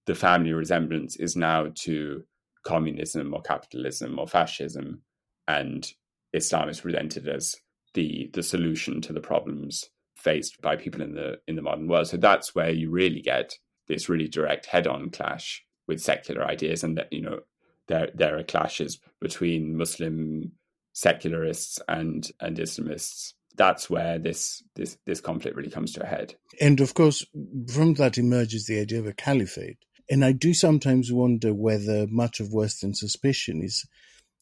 the 0.06 0.16
family 0.16 0.54
resemblance 0.54 1.16
is 1.16 1.36
now 1.36 1.72
to 1.84 2.24
communism 2.66 3.34
or 3.34 3.42
capitalism 3.42 4.20
or 4.20 4.28
fascism 4.28 5.01
and 5.48 5.92
Islam 6.34 6.70
is 6.70 6.82
presented 6.82 7.28
as 7.28 7.56
the 7.93 8.29
the 8.34 8.43
solution 8.43 9.01
to 9.01 9.13
the 9.13 9.22
problems 9.22 9.86
faced 10.15 10.62
by 10.62 10.75
people 10.75 11.01
in 11.01 11.13
the 11.13 11.39
in 11.48 11.55
the 11.55 11.62
modern 11.62 11.88
world. 11.88 12.08
So 12.08 12.17
that's 12.17 12.53
where 12.53 12.69
you 12.69 12.89
really 12.89 13.22
get 13.22 13.53
this 13.88 14.10
really 14.10 14.27
direct 14.27 14.67
head-on 14.67 15.10
clash 15.10 15.63
with 15.88 16.01
secular 16.01 16.46
ideas, 16.46 16.84
and 16.84 16.98
that 16.98 17.12
you 17.12 17.22
know 17.22 17.39
there 17.88 18.10
there 18.13 18.38
are 18.38 18.43
clashes 18.43 19.00
between 19.19 19.77
Muslim 19.77 20.51
secularists 20.93 21.79
and 21.88 22.29
and 22.39 22.58
Islamists. 22.58 23.34
That's 23.55 23.89
where 23.89 24.19
this 24.19 24.63
this 24.75 24.98
this 25.05 25.22
conflict 25.22 25.58
really 25.58 25.72
comes 25.72 25.93
to 25.93 26.03
a 26.03 26.08
head. 26.08 26.36
And 26.62 26.79
of 26.79 26.93
course, 26.93 27.25
from 27.74 27.96
that 27.96 28.17
emerges 28.17 28.65
the 28.65 28.79
idea 28.79 29.00
of 29.00 29.08
a 29.08 29.13
caliphate. 29.13 29.77
And 30.12 30.25
I 30.25 30.31
do 30.31 30.53
sometimes 30.55 31.12
wonder 31.12 31.53
whether 31.53 32.08
much 32.08 32.39
of 32.39 32.51
Western 32.51 32.96
suspicion 32.96 33.62
is 33.62 33.86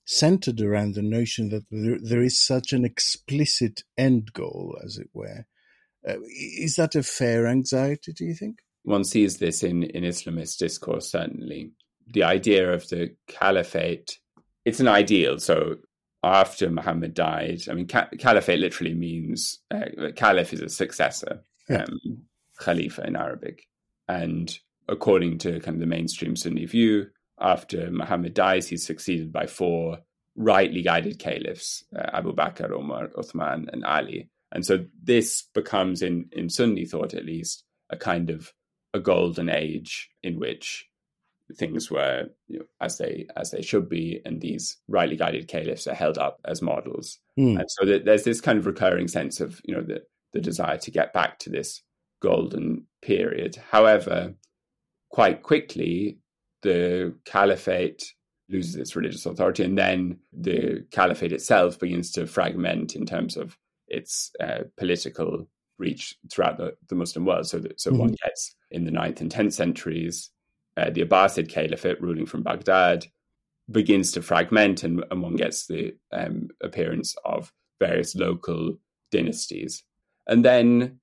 centered 0.08 0.62
around 0.62 0.96
the 0.96 1.02
notion 1.02 1.50
that 1.50 1.66
there, 1.70 1.98
there 2.02 2.24
is 2.24 2.44
such 2.44 2.72
an 2.72 2.86
explicit 2.86 3.84
end 3.98 4.32
goal, 4.34 4.78
as 4.84 4.98
it 4.98 5.10
were. 5.14 5.46
Uh, 6.08 6.16
is 6.30 6.76
that 6.76 6.96
a 6.96 7.04
fair 7.04 7.46
anxiety, 7.46 8.14
do 8.14 8.24
you 8.24 8.34
think? 8.34 8.60
One 8.84 9.04
sees 9.04 9.38
this 9.38 9.64
in, 9.64 9.84
in 9.84 10.04
Islamist 10.04 10.58
discourse, 10.58 11.12
certainly. 11.12 11.72
The 12.14 12.24
idea 12.24 12.72
of 12.72 12.88
the 12.88 13.16
caliphate, 13.28 14.18
it's 14.64 14.80
an 14.80 14.88
ideal. 14.88 15.40
So 15.40 15.76
after 16.24 16.70
Muhammad 16.70 17.14
died, 17.14 17.64
I 17.70 17.74
mean, 17.74 17.88
ca- 17.88 18.10
caliphate 18.18 18.60
literally 18.60 18.94
means 18.94 19.60
uh, 19.70 20.12
caliph 20.16 20.54
is 20.54 20.62
a 20.62 20.70
successor, 20.70 21.44
yeah. 21.70 21.84
um, 21.84 22.22
khalifa 22.62 23.06
in 23.06 23.18
Arabic. 23.18 23.68
And 24.08 24.58
according 24.88 25.40
to 25.40 25.60
kind 25.60 25.76
of 25.76 25.82
the 25.82 25.86
mainstream 25.86 26.38
Sunni 26.38 26.66
view, 26.66 27.08
after 27.40 27.92
Muhammad 27.92 28.34
dies, 28.34 28.68
he's 28.68 28.86
succeeded 28.86 29.32
by 29.32 29.46
four 29.48 30.00
rightly 30.36 30.84
guided 30.84 31.20
caliphs 31.20 31.84
uh, 31.96 32.10
Abu 32.14 32.34
Bakr, 32.34 32.72
Umar, 32.72 33.08
Uthman, 33.10 33.68
and 33.72 33.84
Ali. 33.84 34.30
And 34.52 34.66
so 34.66 34.86
this 35.04 35.44
becomes, 35.54 36.02
in, 36.02 36.30
in 36.32 36.50
Sunni 36.50 36.86
thought 36.86 37.14
at 37.14 37.26
least, 37.26 37.64
a 37.90 37.98
kind 37.98 38.30
of 38.30 38.54
a 38.94 39.00
golden 39.00 39.50
age 39.50 40.10
in 40.24 40.40
which 40.40 40.88
things 41.56 41.90
were 41.90 42.26
you 42.48 42.60
know, 42.60 42.66
as 42.82 42.98
they 42.98 43.28
as 43.36 43.52
they 43.52 43.62
should 43.62 43.90
be, 43.90 44.22
and 44.26 44.42
these 44.42 44.78
rightly 44.88 45.16
guided 45.16 45.48
caliphs 45.48 45.88
are 45.88 45.94
held 45.94 46.18
up 46.18 46.40
as 46.46 46.62
models. 46.62 47.20
Mm. 47.40 47.60
And 47.60 47.72
so 47.72 47.86
there's 47.86 48.24
this 48.24 48.42
kind 48.42 48.58
of 48.58 48.66
recurring 48.66 49.08
sense 49.08 49.40
of 49.40 49.62
you 49.64 49.76
know 49.76 49.84
the 49.84 50.04
the 50.34 50.42
desire 50.42 50.78
to 50.78 50.92
get 50.92 51.14
back 51.14 51.40
to 51.40 51.50
this 51.50 51.82
golden 52.22 52.86
period. 53.02 53.58
However, 53.70 54.34
quite 55.10 55.44
quickly 55.44 56.20
the 56.62 57.16
caliphate 57.26 58.14
loses 58.50 58.76
its 58.76 58.96
religious 58.96 59.26
authority, 59.26 59.64
and 59.64 59.78
then 59.78 60.20
the 60.32 60.86
caliphate 60.92 61.34
itself 61.34 61.80
begins 61.80 62.12
to 62.12 62.28
fragment 62.28 62.96
in 62.96 63.06
terms 63.06 63.38
of 63.38 63.58
its 63.88 64.32
uh, 64.40 64.60
political 64.78 65.48
reach 65.78 66.16
throughout 66.32 66.58
the, 66.58 66.76
the 66.90 66.96
Muslim 66.96 67.26
world. 67.26 67.48
So, 67.48 67.60
that, 67.60 67.80
so 67.80 67.92
mm-hmm. 67.92 68.00
one 68.00 68.16
gets 68.24 68.56
in 68.72 68.86
the 68.86 68.92
9th 68.92 69.22
and 69.22 69.32
10th 69.32 69.54
centuries, 69.54 70.30
uh, 70.76 70.90
the 70.90 71.04
Abbasid 71.04 71.50
Caliphate 71.50 72.02
ruling 72.02 72.26
from 72.26 72.44
Baghdad 72.44 73.06
begins 73.70 74.12
to 74.14 74.22
fragment, 74.22 74.84
and, 74.84 75.04
and 75.12 75.22
one 75.22 75.36
gets 75.36 75.68
the 75.68 75.96
um, 76.12 76.50
appearance 76.62 77.16
of 77.26 77.52
various 77.80 78.16
local 78.16 78.78
dynasties. 79.12 79.84
And 80.26 80.44
then 80.44 81.00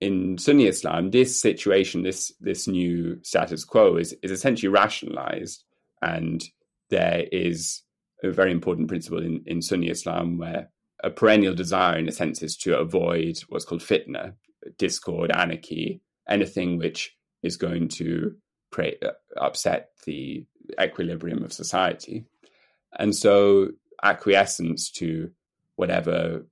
in 0.00 0.38
Sunni 0.38 0.66
Islam, 0.66 1.10
this 1.10 1.40
situation, 1.40 2.02
this 2.02 2.32
this 2.40 2.66
new 2.66 3.18
status 3.22 3.64
quo, 3.64 3.96
is 3.96 4.14
is 4.22 4.30
essentially 4.30 4.68
rationalized, 4.68 5.64
and 6.02 6.42
there 6.90 7.24
is 7.32 7.82
a 8.22 8.30
very 8.30 8.52
important 8.52 8.88
principle 8.88 9.22
in, 9.22 9.42
in 9.46 9.62
Sunni 9.62 9.88
Islam 9.88 10.38
where 10.38 10.70
a 11.02 11.10
perennial 11.10 11.54
desire, 11.54 11.98
in 11.98 12.08
a 12.08 12.12
sense, 12.12 12.42
is 12.42 12.56
to 12.58 12.78
avoid 12.78 13.38
what's 13.48 13.64
called 13.64 13.82
fitna, 13.82 14.34
discord, 14.78 15.30
anarchy, 15.30 16.00
anything 16.28 16.78
which 16.78 17.14
is 17.42 17.56
going 17.56 17.88
to 17.88 18.34
create, 18.70 19.02
uh, 19.04 19.12
upset 19.36 19.90
the 20.06 20.46
equilibrium 20.80 21.42
of 21.42 21.52
society. 21.52 22.24
And 22.98 23.14
so, 23.14 23.70
acquiescence 24.02 24.90
to 24.92 25.30
whatever 25.76 26.46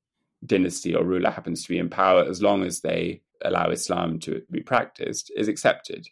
dynasty 0.45 0.95
or 0.95 1.05
ruler 1.05 1.31
happens 1.31 1.63
to 1.63 1.69
be 1.69 1.79
in 1.79 1.89
power, 1.89 2.25
as 2.25 2.43
long 2.43 2.65
as 2.65 2.81
they 2.81 3.23
allow 3.45 3.71
Islam 3.71 4.19
to 4.21 4.43
be 4.51 4.63
practiced 4.63 5.31
is 5.37 5.49
accepted. 5.49 6.07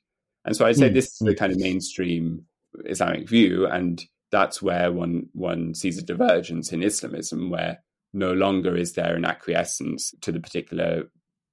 And 0.45 0.57
so 0.57 0.67
I'd 0.67 0.77
say 0.77 0.91
mm. 0.91 0.95
this 0.95 1.07
is 1.07 1.19
the 1.19 1.35
kind 1.35 1.53
of 1.53 1.59
mainstream 1.59 2.47
Islamic 2.87 3.29
view, 3.29 3.67
and 3.67 4.03
that's 4.31 4.63
where 4.63 4.93
one 4.93 5.29
one 5.33 5.75
sees 5.75 5.99
a 5.99 6.03
divergence 6.03 6.73
in 6.73 6.83
Islamism, 6.83 7.51
where 7.51 7.83
no 8.13 8.33
longer 8.33 8.77
is 8.77 8.95
there 8.95 9.15
an 9.15 9.25
acquiescence 9.25 10.15
to 10.23 10.33
the 10.33 10.41
particular 10.41 11.11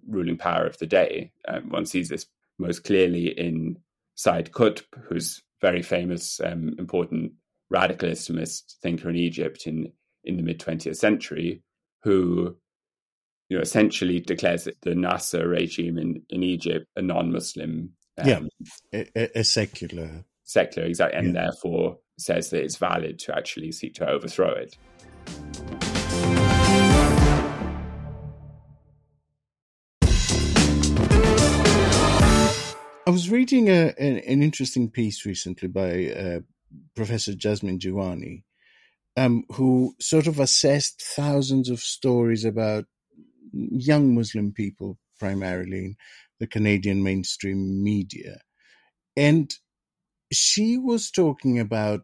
ruling 0.08 0.38
power 0.38 0.66
of 0.66 0.78
the 0.78 0.88
day. 0.88 1.32
Um, 1.48 1.70
one 1.70 1.86
sees 1.86 2.10
this 2.10 2.26
most 2.58 2.84
clearly 2.84 3.28
in 3.28 3.78
Said 4.16 4.52
Qutb, 4.52 4.84
who's 5.04 5.44
very 5.62 5.82
famous, 5.82 6.40
um, 6.40 6.76
important 6.80 7.34
radical 7.70 8.10
Islamist 8.10 8.78
thinker 8.82 9.10
in 9.10 9.16
Egypt 9.16 9.68
in 9.68 9.92
in 10.24 10.38
the 10.38 10.44
mid 10.44 10.60
twentieth 10.60 10.98
century, 10.98 11.62
who 12.04 12.56
you 13.50 13.58
know, 13.58 13.62
essentially 13.62 14.20
declares 14.20 14.68
the 14.82 14.96
Nasser 14.96 15.48
regime 15.48 15.98
in, 15.98 16.22
in 16.30 16.44
Egypt 16.44 16.86
a 16.96 17.02
non-Muslim. 17.02 17.94
Um, 18.18 18.28
yeah, 18.28 18.40
a, 18.94 19.40
a, 19.40 19.44
secular. 19.44 20.26
Secular, 20.44 20.88
exactly, 20.88 21.20
and 21.20 21.34
yeah. 21.34 21.44
therefore 21.44 21.98
says 22.18 22.50
that 22.50 22.64
it's 22.64 22.78
valid 22.78 23.20
to 23.20 23.36
actually 23.36 23.72
seek 23.72 23.94
to 23.96 24.10
overthrow 24.10 24.50
it. 24.50 24.76
I 33.06 33.10
was 33.10 33.30
reading 33.30 33.70
a, 33.70 33.94
an, 33.98 34.18
an, 34.18 34.44
interesting 34.44 34.90
piece 34.90 35.26
recently 35.26 35.70
by 35.70 36.12
uh, 36.12 36.40
Professor 36.94 37.32
Yasmin 37.32 37.80
Jiwani, 37.80 38.44
um, 39.16 39.44
who 39.54 39.94
sort 40.02 40.28
of 40.28 40.42
assessed 40.42 41.02
thousands 41.02 41.70
of 41.70 41.80
stories 41.80 42.44
about 42.44 42.86
young 43.72 44.16
Muslim 44.16 44.52
people 44.52 44.98
primarily 45.20 45.86
in 45.86 45.96
the 46.40 46.48
Canadian 46.48 47.04
mainstream 47.04 47.84
media. 47.84 48.40
And 49.16 49.54
she 50.32 50.78
was 50.78 51.10
talking 51.12 51.60
about 51.60 52.02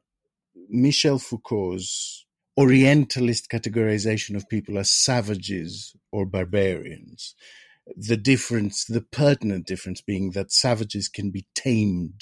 Michel 0.70 1.20
Foucault's 1.20 2.26
Orientalist 2.56 3.50
categorization 3.50 4.36
of 4.36 4.48
people 4.48 4.78
as 4.78 4.90
savages 4.90 5.96
or 6.12 6.26
barbarians. 6.26 7.34
The 7.98 8.16
difference, 8.16 8.86
the 8.86 9.02
pertinent 9.02 9.66
difference 9.66 10.02
being 10.02 10.32
that 10.32 10.52
savages 10.52 11.10
can 11.10 11.32
be 11.32 11.48
tamed 11.56 12.22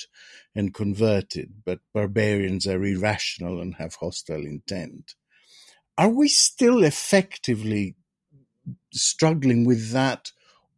and 0.56 0.74
converted, 0.74 1.56
but 1.66 1.80
barbarians 1.94 2.66
are 2.66 2.84
irrational 2.84 3.62
and 3.62 3.76
have 3.76 3.96
hostile 3.96 4.46
intent. 4.46 5.16
Are 5.98 6.10
we 6.10 6.30
still 6.30 6.84
effectively 6.84 7.96
struggling 8.92 9.66
with 9.66 9.92
that 9.92 10.32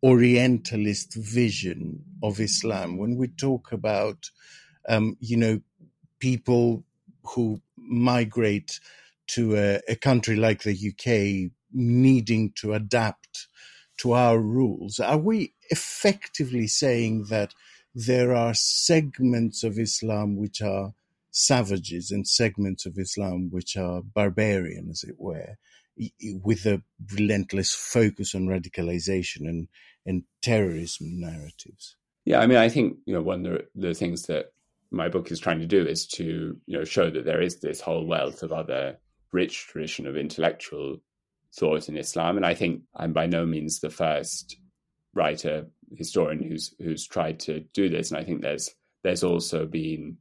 Orientalist 0.04 1.16
vision 1.16 2.04
of 2.22 2.40
Islam 2.40 2.98
when 2.98 3.16
we 3.16 3.28
talk 3.30 3.72
about, 3.72 4.30
um, 4.90 5.18
you 5.20 5.38
know, 5.38 5.62
people 6.20 6.84
who 7.24 7.62
migrate 7.78 8.80
to 9.28 9.56
a, 9.58 9.80
a 9.88 9.96
country 9.96 10.36
like 10.36 10.64
the 10.64 10.74
UK 10.74 11.52
needing 11.72 12.52
to 12.56 12.74
adapt 12.74 13.48
to 13.98 14.12
our 14.14 14.40
rules? 14.40 15.00
Are 15.00 15.18
we 15.18 15.54
effectively 15.70 16.68
saying 16.68 17.26
that 17.30 17.54
there 17.96 18.36
are 18.36 18.54
segments 18.54 19.64
of 19.64 19.80
Islam 19.80 20.36
which 20.36 20.62
are 20.62 20.94
savages 21.32 22.12
and 22.12 22.28
segments 22.28 22.86
of 22.86 22.98
Islam 22.98 23.50
which 23.52 23.78
are 23.78 24.02
barbarian, 24.02 24.90
as 24.90 25.04
it 25.04 25.16
were, 25.18 25.58
with 26.44 26.66
a 26.66 26.82
relentless 27.14 27.74
focus 27.74 28.34
on 28.36 28.48
radicalization 28.48 29.42
and, 29.42 29.68
and 30.06 30.24
terrorism 30.42 31.20
narratives? 31.20 31.96
Yeah, 32.26 32.40
I 32.40 32.48
mean, 32.48 32.58
I 32.58 32.70
think 32.70 32.98
you 33.06 33.14
know 33.14 33.22
one 33.22 33.46
of 33.46 33.60
the, 33.76 33.88
the 33.90 33.94
things 33.94 34.24
that 34.24 34.48
my 34.92 35.10
book 35.10 35.32
is 35.32 35.40
trying 35.40 35.60
to 35.60 35.66
do 35.66 35.86
is 35.86 36.08
to 36.08 36.58
you 36.66 36.78
know 36.78 36.84
show 36.84 37.10
that 37.10 37.26
there 37.26 37.42
is 37.42 37.60
this 37.60 37.82
whole 37.82 38.06
wealth 38.06 38.44
of 38.44 38.52
other 38.52 38.98
rich 39.32 39.68
tradition 39.68 40.08
of 40.08 40.16
intellectual 40.16 40.98
thought 41.58 41.90
in 41.90 41.98
Islam, 41.98 42.38
and 42.38 42.46
I 42.46 42.54
think 42.54 42.84
I'm 42.96 43.14
by 43.14 43.26
no 43.26 43.46
means 43.46 43.80
the 43.80 43.90
first 43.90 44.58
writer 45.14 45.68
historian 45.96 46.42
who's 46.42 46.74
who's 46.80 47.06
tried 47.06 47.40
to 47.42 47.62
do 47.74 47.90
this, 47.90 48.12
and 48.12 48.20
I 48.20 48.24
think 48.24 48.42
there's 48.42 48.70
there's 49.04 49.24
also 49.24 49.66
been 49.66 50.18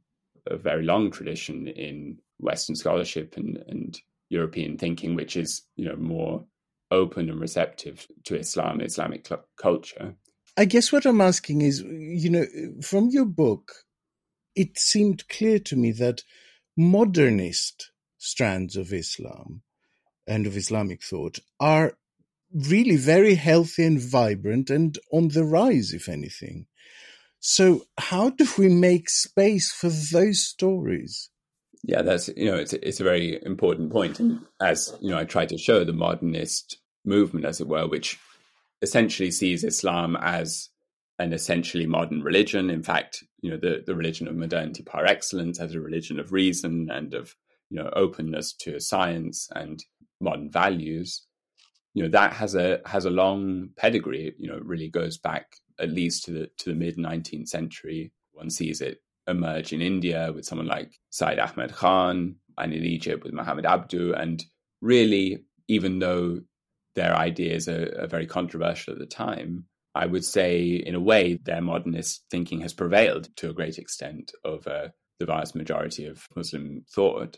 a 0.47 0.57
very 0.57 0.83
long 0.83 1.09
tradition 1.09 1.67
in 1.67 2.17
Western 2.39 2.75
scholarship 2.75 3.35
and, 3.37 3.63
and 3.67 3.97
European 4.33 4.77
thinking, 4.77 5.15
which 5.15 5.37
is 5.37 5.61
you 5.75 5.85
know 5.85 5.95
more 5.95 6.45
open 6.91 7.29
and 7.29 7.39
receptive 7.39 8.07
to 8.25 8.37
Islam, 8.37 8.81
Islamic 8.81 9.27
cl- 9.27 9.45
culture. 9.57 10.15
I 10.57 10.65
guess 10.65 10.91
what 10.91 11.05
I'm 11.05 11.21
asking 11.21 11.61
is, 11.61 11.81
you 11.81 12.29
know, 12.29 12.45
from 12.81 13.09
your 13.09 13.25
book, 13.25 13.71
it 14.55 14.77
seemed 14.77 15.27
clear 15.27 15.57
to 15.59 15.75
me 15.75 15.91
that 15.93 16.23
modernist 16.77 17.91
strands 18.17 18.75
of 18.75 18.93
Islam 18.93 19.63
and 20.27 20.45
of 20.45 20.55
Islamic 20.55 21.03
thought 21.03 21.39
are 21.59 21.97
really 22.53 22.97
very 22.97 23.35
healthy 23.35 23.83
and 23.83 23.99
vibrant 23.99 24.69
and 24.69 24.97
on 25.11 25.29
the 25.29 25.43
rise, 25.43 25.91
if 25.91 26.07
anything. 26.07 26.67
So, 27.39 27.85
how 27.97 28.29
do 28.29 28.47
we 28.57 28.69
make 28.69 29.09
space 29.09 29.71
for 29.71 29.89
those 29.89 30.45
stories? 30.47 31.29
Yeah, 31.83 32.01
that's 32.01 32.29
you 32.29 32.45
know, 32.45 32.55
it's 32.55 32.71
it's 32.73 33.01
a 33.01 33.03
very 33.03 33.43
important 33.45 33.91
point, 33.91 34.19
as 34.61 34.95
you 35.01 35.11
know, 35.11 35.17
I 35.17 35.25
try 35.25 35.45
to 35.45 35.57
show 35.57 35.83
the 35.83 35.91
modernist 35.91 36.77
movement, 37.03 37.45
as 37.45 37.59
it 37.59 37.67
were, 37.67 37.87
which 37.87 38.17
essentially 38.81 39.31
sees 39.31 39.65
Islam 39.65 40.15
as 40.15 40.69
an 41.19 41.33
essentially 41.33 41.85
modern 41.85 42.23
religion. 42.23 42.69
In 42.69 42.83
fact, 42.83 43.23
you 43.41 43.51
know, 43.51 43.57
the, 43.57 43.83
the 43.85 43.95
religion 43.95 44.29
of 44.29 44.35
modernity 44.35 44.81
par 44.81 45.05
excellence 45.05 45.59
as 45.59 45.75
a 45.75 45.81
religion 45.81 46.19
of 46.19 46.31
reason 46.31 46.89
and 46.89 47.13
of, 47.13 47.35
you 47.69 47.77
know, 47.77 47.89
openness 47.93 48.53
to 48.61 48.79
science 48.79 49.49
and 49.53 49.83
modern 50.21 50.49
values. 50.49 51.23
You 51.93 52.03
know, 52.03 52.09
that 52.09 52.31
has 52.33 52.55
a 52.55 52.79
has 52.85 53.03
a 53.03 53.09
long 53.09 53.71
pedigree. 53.75 54.33
You 54.37 54.47
know, 54.47 54.55
it 54.55 54.65
really 54.65 54.89
goes 54.89 55.17
back 55.17 55.57
at 55.79 55.91
least 55.91 56.23
to 56.25 56.31
the 56.31 56.49
to 56.59 56.69
the 56.69 56.75
mid 56.75 56.95
19th 56.97 57.49
century. 57.49 58.13
One 58.31 58.49
sees 58.49 58.79
it 58.79 59.02
emerge 59.27 59.73
in 59.73 59.81
India 59.81 60.31
with 60.33 60.45
someone 60.45 60.67
like 60.67 60.99
Said 61.09 61.39
Ahmed 61.39 61.73
Khan 61.73 62.35
and 62.57 62.73
in 62.73 62.83
Egypt 62.83 63.23
with 63.23 63.33
Muhammad 63.33 63.65
Abduh. 63.65 64.13
And 64.19 64.43
really, 64.81 65.45
even 65.67 65.99
though 65.99 66.41
their 66.95 67.15
ideas 67.15 67.67
are, 67.67 67.93
are 67.99 68.07
very 68.07 68.27
controversial 68.27 68.93
at 68.93 68.99
the 68.99 69.05
time, 69.05 69.65
I 69.95 70.05
would 70.05 70.25
say, 70.25 70.63
in 70.63 70.95
a 70.95 70.99
way, 70.99 71.39
their 71.43 71.61
modernist 71.61 72.25
thinking 72.31 72.61
has 72.61 72.73
prevailed 72.73 73.29
to 73.37 73.49
a 73.49 73.53
great 73.53 73.77
extent 73.77 74.31
over 74.43 74.91
the 75.19 75.25
vast 75.25 75.55
majority 75.55 76.05
of 76.05 76.25
Muslim 76.35 76.83
thought. 76.93 77.37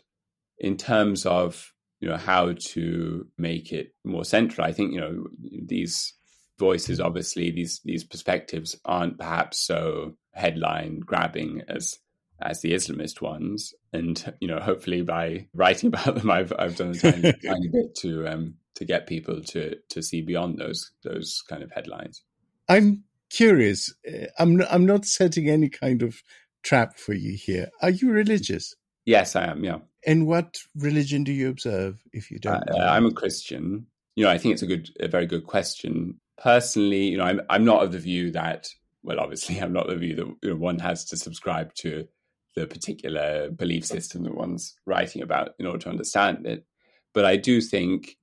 In 0.58 0.76
terms 0.76 1.26
of 1.26 1.72
you 2.00 2.08
know 2.08 2.16
how 2.16 2.54
to 2.72 3.26
make 3.38 3.72
it 3.72 3.88
more 4.04 4.24
central, 4.24 4.66
I 4.66 4.72
think 4.72 4.92
you 4.92 5.00
know 5.00 5.26
these 5.66 6.14
voices, 6.58 7.00
obviously, 7.00 7.50
these 7.50 7.80
these 7.84 8.04
perspectives 8.04 8.76
aren't 8.84 9.18
perhaps 9.18 9.58
so 9.58 10.16
headline 10.32 11.00
grabbing 11.00 11.62
as 11.68 11.98
as 12.40 12.60
the 12.60 12.72
Islamist 12.72 13.20
ones. 13.20 13.74
And 13.92 14.34
you 14.40 14.48
know, 14.48 14.60
hopefully, 14.60 15.02
by 15.02 15.48
writing 15.54 15.88
about 15.94 16.16
them, 16.16 16.30
I've 16.30 16.52
I've 16.58 16.76
done 16.76 16.90
a 16.94 16.94
tiny, 16.94 17.32
tiny 17.32 17.68
bit 17.68 17.94
to 17.96 18.26
um 18.26 18.54
to 18.76 18.84
get 18.84 19.06
people 19.06 19.42
to 19.42 19.76
to 19.90 20.02
see 20.02 20.22
beyond 20.22 20.58
those 20.58 20.92
those 21.02 21.42
kind 21.48 21.62
of 21.62 21.72
headlines. 21.72 22.22
I'm 22.68 23.04
curious. 23.30 23.94
Uh, 24.06 24.26
I'm 24.38 24.56
not, 24.56 24.68
I'm 24.70 24.86
not 24.86 25.04
setting 25.04 25.48
any 25.48 25.68
kind 25.68 26.02
of 26.02 26.22
trap 26.62 26.98
for 26.98 27.14
you 27.14 27.36
here. 27.36 27.68
Are 27.82 27.90
you 27.90 28.10
religious? 28.10 28.74
Yes, 29.04 29.36
I 29.36 29.44
am. 29.44 29.64
Yeah. 29.64 29.78
And 30.04 30.26
what 30.26 30.56
religion 30.74 31.24
do 31.24 31.32
you 31.32 31.48
observe? 31.48 32.02
If 32.12 32.30
you 32.30 32.38
don't, 32.38 32.68
uh, 32.70 32.78
I'm 32.78 33.06
a 33.06 33.12
Christian. 33.12 33.86
You 34.14 34.24
know, 34.24 34.30
I 34.30 34.38
think 34.38 34.54
it's 34.54 34.62
a 34.62 34.66
good, 34.66 34.90
a 35.00 35.08
very 35.08 35.26
good 35.26 35.46
question. 35.46 36.20
Personally, 36.38 37.08
you 37.08 37.18
know, 37.18 37.24
I'm 37.24 37.40
I'm 37.48 37.64
not 37.64 37.82
of 37.82 37.92
the 37.92 37.98
view 37.98 38.30
that. 38.32 38.68
Well, 39.02 39.20
obviously, 39.20 39.58
I'm 39.60 39.72
not 39.72 39.88
of 39.88 40.00
the 40.00 40.06
view 40.06 40.16
that 40.16 40.26
you 40.42 40.50
know, 40.50 40.56
one 40.56 40.78
has 40.80 41.04
to 41.06 41.16
subscribe 41.16 41.74
to 41.74 42.06
the 42.54 42.66
particular 42.66 43.50
belief 43.50 43.84
system 43.84 44.24
that 44.24 44.34
one's 44.34 44.74
writing 44.86 45.22
about 45.22 45.50
in 45.58 45.66
order 45.66 45.78
to 45.78 45.90
understand 45.90 46.46
it. 46.46 46.64
But 47.12 47.26
I 47.26 47.36
do 47.36 47.60
think 47.60 48.16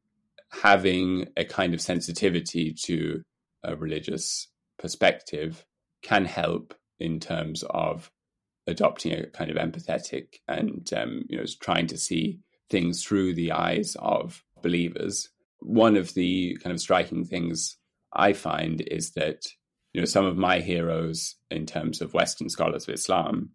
having 0.52 1.28
a 1.38 1.46
kind 1.46 1.74
of 1.74 1.82
sensitivity 1.82 2.76
to 2.86 3.24
a 3.64 3.76
religious 3.76 4.48
perspective 4.78 5.66
can 6.02 6.26
help 6.26 6.74
in 7.00 7.20
terms 7.20 7.64
of 7.70 8.12
adopting 8.68 9.14
a 9.14 9.28
kind 9.28 9.50
of 9.52 9.58
empathetic 9.58 10.36
and 10.48 10.90
um, 10.96 11.24
you 11.30 11.38
know 11.38 11.46
trying 11.62 11.88
to 11.88 11.98
see 11.98 12.40
things 12.70 13.04
through 13.04 13.34
the 13.34 13.52
eyes 13.52 13.96
of 14.00 14.44
believers. 14.62 15.30
One 15.60 15.96
of 15.96 16.14
the 16.14 16.58
kind 16.62 16.74
of 16.74 16.80
striking 16.80 17.26
things 17.26 17.78
I 18.16 18.34
find 18.34 18.82
is 18.82 19.12
that 19.12 19.46
you 19.94 20.02
know 20.02 20.06
some 20.06 20.26
of 20.26 20.38
my 20.38 20.60
heroes 20.60 21.36
in 21.52 21.66
terms 21.66 22.02
of 22.02 22.14
Western 22.14 22.50
scholars 22.50 22.88
of 22.88 22.94
Islam, 22.94 23.52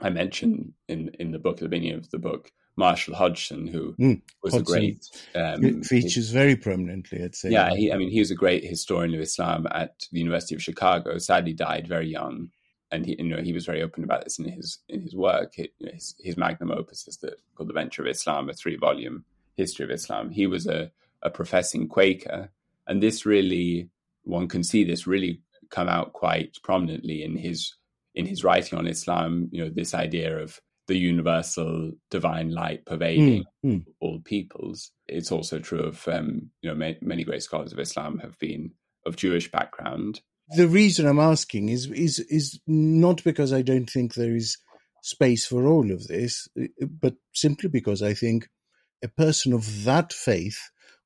I 0.00 0.10
mentioned 0.10 0.72
in 0.88 1.10
in 1.18 1.32
the 1.32 1.38
book 1.38 1.56
at 1.56 1.62
the 1.62 1.68
beginning 1.68 1.98
of 1.98 2.10
the 2.10 2.18
book 2.18 2.50
Marshall 2.76 3.14
Hodgson, 3.14 3.66
who 3.66 3.94
mm, 3.94 4.22
was 4.42 4.54
Hodgson. 4.54 4.76
a 4.76 4.80
great 4.80 5.04
um, 5.34 5.82
features 5.82 6.30
very 6.30 6.56
prominently. 6.56 7.22
I'd 7.22 7.34
say. 7.34 7.50
Yeah, 7.50 7.74
he, 7.74 7.92
I 7.92 7.96
mean, 7.96 8.10
he 8.10 8.20
was 8.20 8.30
a 8.30 8.34
great 8.36 8.64
historian 8.64 9.14
of 9.14 9.20
Islam 9.20 9.66
at 9.70 10.06
the 10.10 10.18
University 10.18 10.54
of 10.54 10.62
Chicago. 10.62 11.18
Sadly, 11.18 11.52
died 11.52 11.86
very 11.86 12.08
young, 12.08 12.48
and 12.90 13.04
he, 13.04 13.16
you 13.18 13.28
know, 13.28 13.42
he 13.42 13.52
was 13.52 13.66
very 13.66 13.82
open 13.82 14.04
about 14.04 14.24
this 14.24 14.38
in 14.38 14.46
his 14.46 14.78
in 14.88 15.02
his 15.02 15.14
work. 15.14 15.54
His, 15.56 16.14
his 16.18 16.36
magnum 16.36 16.70
opus 16.70 17.06
is 17.06 17.18
the, 17.18 17.36
called 17.54 17.68
The 17.68 17.74
Venture 17.74 18.02
of 18.02 18.08
Islam, 18.08 18.48
a 18.48 18.54
three 18.54 18.76
volume 18.76 19.24
history 19.56 19.84
of 19.84 19.90
Islam. 19.90 20.30
He 20.30 20.46
was 20.46 20.66
a 20.66 20.90
a 21.22 21.30
professing 21.30 21.86
Quaker, 21.86 22.50
and 22.90 23.00
this 23.00 23.24
really 23.24 23.88
one 24.24 24.48
can 24.48 24.64
see 24.64 24.84
this 24.84 25.06
really 25.06 25.40
come 25.70 25.88
out 25.88 26.12
quite 26.12 26.58
prominently 26.62 27.22
in 27.22 27.36
his 27.36 27.76
in 28.16 28.26
his 28.26 28.42
writing 28.42 28.76
on 28.76 28.88
Islam. 28.88 29.48
You 29.52 29.64
know, 29.64 29.70
this 29.72 29.94
idea 29.94 30.36
of 30.38 30.60
the 30.88 30.98
universal 30.98 31.92
divine 32.10 32.50
light 32.50 32.84
pervading 32.84 33.44
mm, 33.64 33.70
mm. 33.70 33.84
all 34.00 34.20
peoples. 34.24 34.90
It's 35.06 35.30
also 35.30 35.60
true 35.60 35.84
of 35.84 36.06
um, 36.08 36.50
you 36.62 36.68
know 36.68 36.74
ma- 36.74 36.98
many 37.00 37.22
great 37.22 37.44
scholars 37.44 37.72
of 37.72 37.78
Islam 37.78 38.18
have 38.18 38.36
been 38.40 38.72
of 39.06 39.14
Jewish 39.16 39.50
background. 39.50 40.20
The 40.56 40.66
reason 40.66 41.06
I'm 41.06 41.20
asking 41.20 41.68
is 41.68 41.86
is 41.86 42.18
is 42.18 42.60
not 42.66 43.22
because 43.22 43.52
I 43.52 43.62
don't 43.62 43.88
think 43.88 44.14
there 44.14 44.34
is 44.34 44.58
space 45.02 45.46
for 45.46 45.66
all 45.68 45.92
of 45.92 46.08
this, 46.08 46.48
but 47.00 47.14
simply 47.32 47.68
because 47.68 48.02
I 48.02 48.14
think 48.14 48.48
a 49.02 49.08
person 49.08 49.52
of 49.52 49.84
that 49.84 50.12
faith 50.12 50.58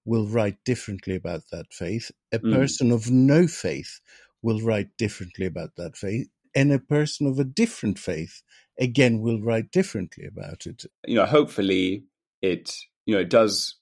will 0.05 0.27
write 0.27 0.57
differently 0.65 1.17
about 1.17 1.43
that 1.51 1.73
faith. 1.73 2.11
A 2.33 2.39
mm. 2.39 2.55
person 2.55 2.91
of 2.91 3.11
no 3.11 3.47
faith 3.47 4.01
will 4.43 4.61
write 4.61 4.97
differently 4.99 5.47
about 5.47 5.71
that 5.77 5.97
faith, 5.97 6.29
and 6.55 6.73
a 6.73 6.79
person 6.79 7.27
of 7.27 7.39
a 7.39 7.45
different 7.45 7.99
faith 7.99 8.43
again 8.79 9.21
will 9.21 9.41
write 9.41 9.71
differently 9.71 10.27
about 10.27 10.67
it. 10.67 10.85
You 11.07 11.17
know, 11.17 11.27
hopefully 11.27 12.05
it 12.43 12.75
you 13.07 13.15
know 13.15 13.21
it 13.21 13.31
does 13.31 13.77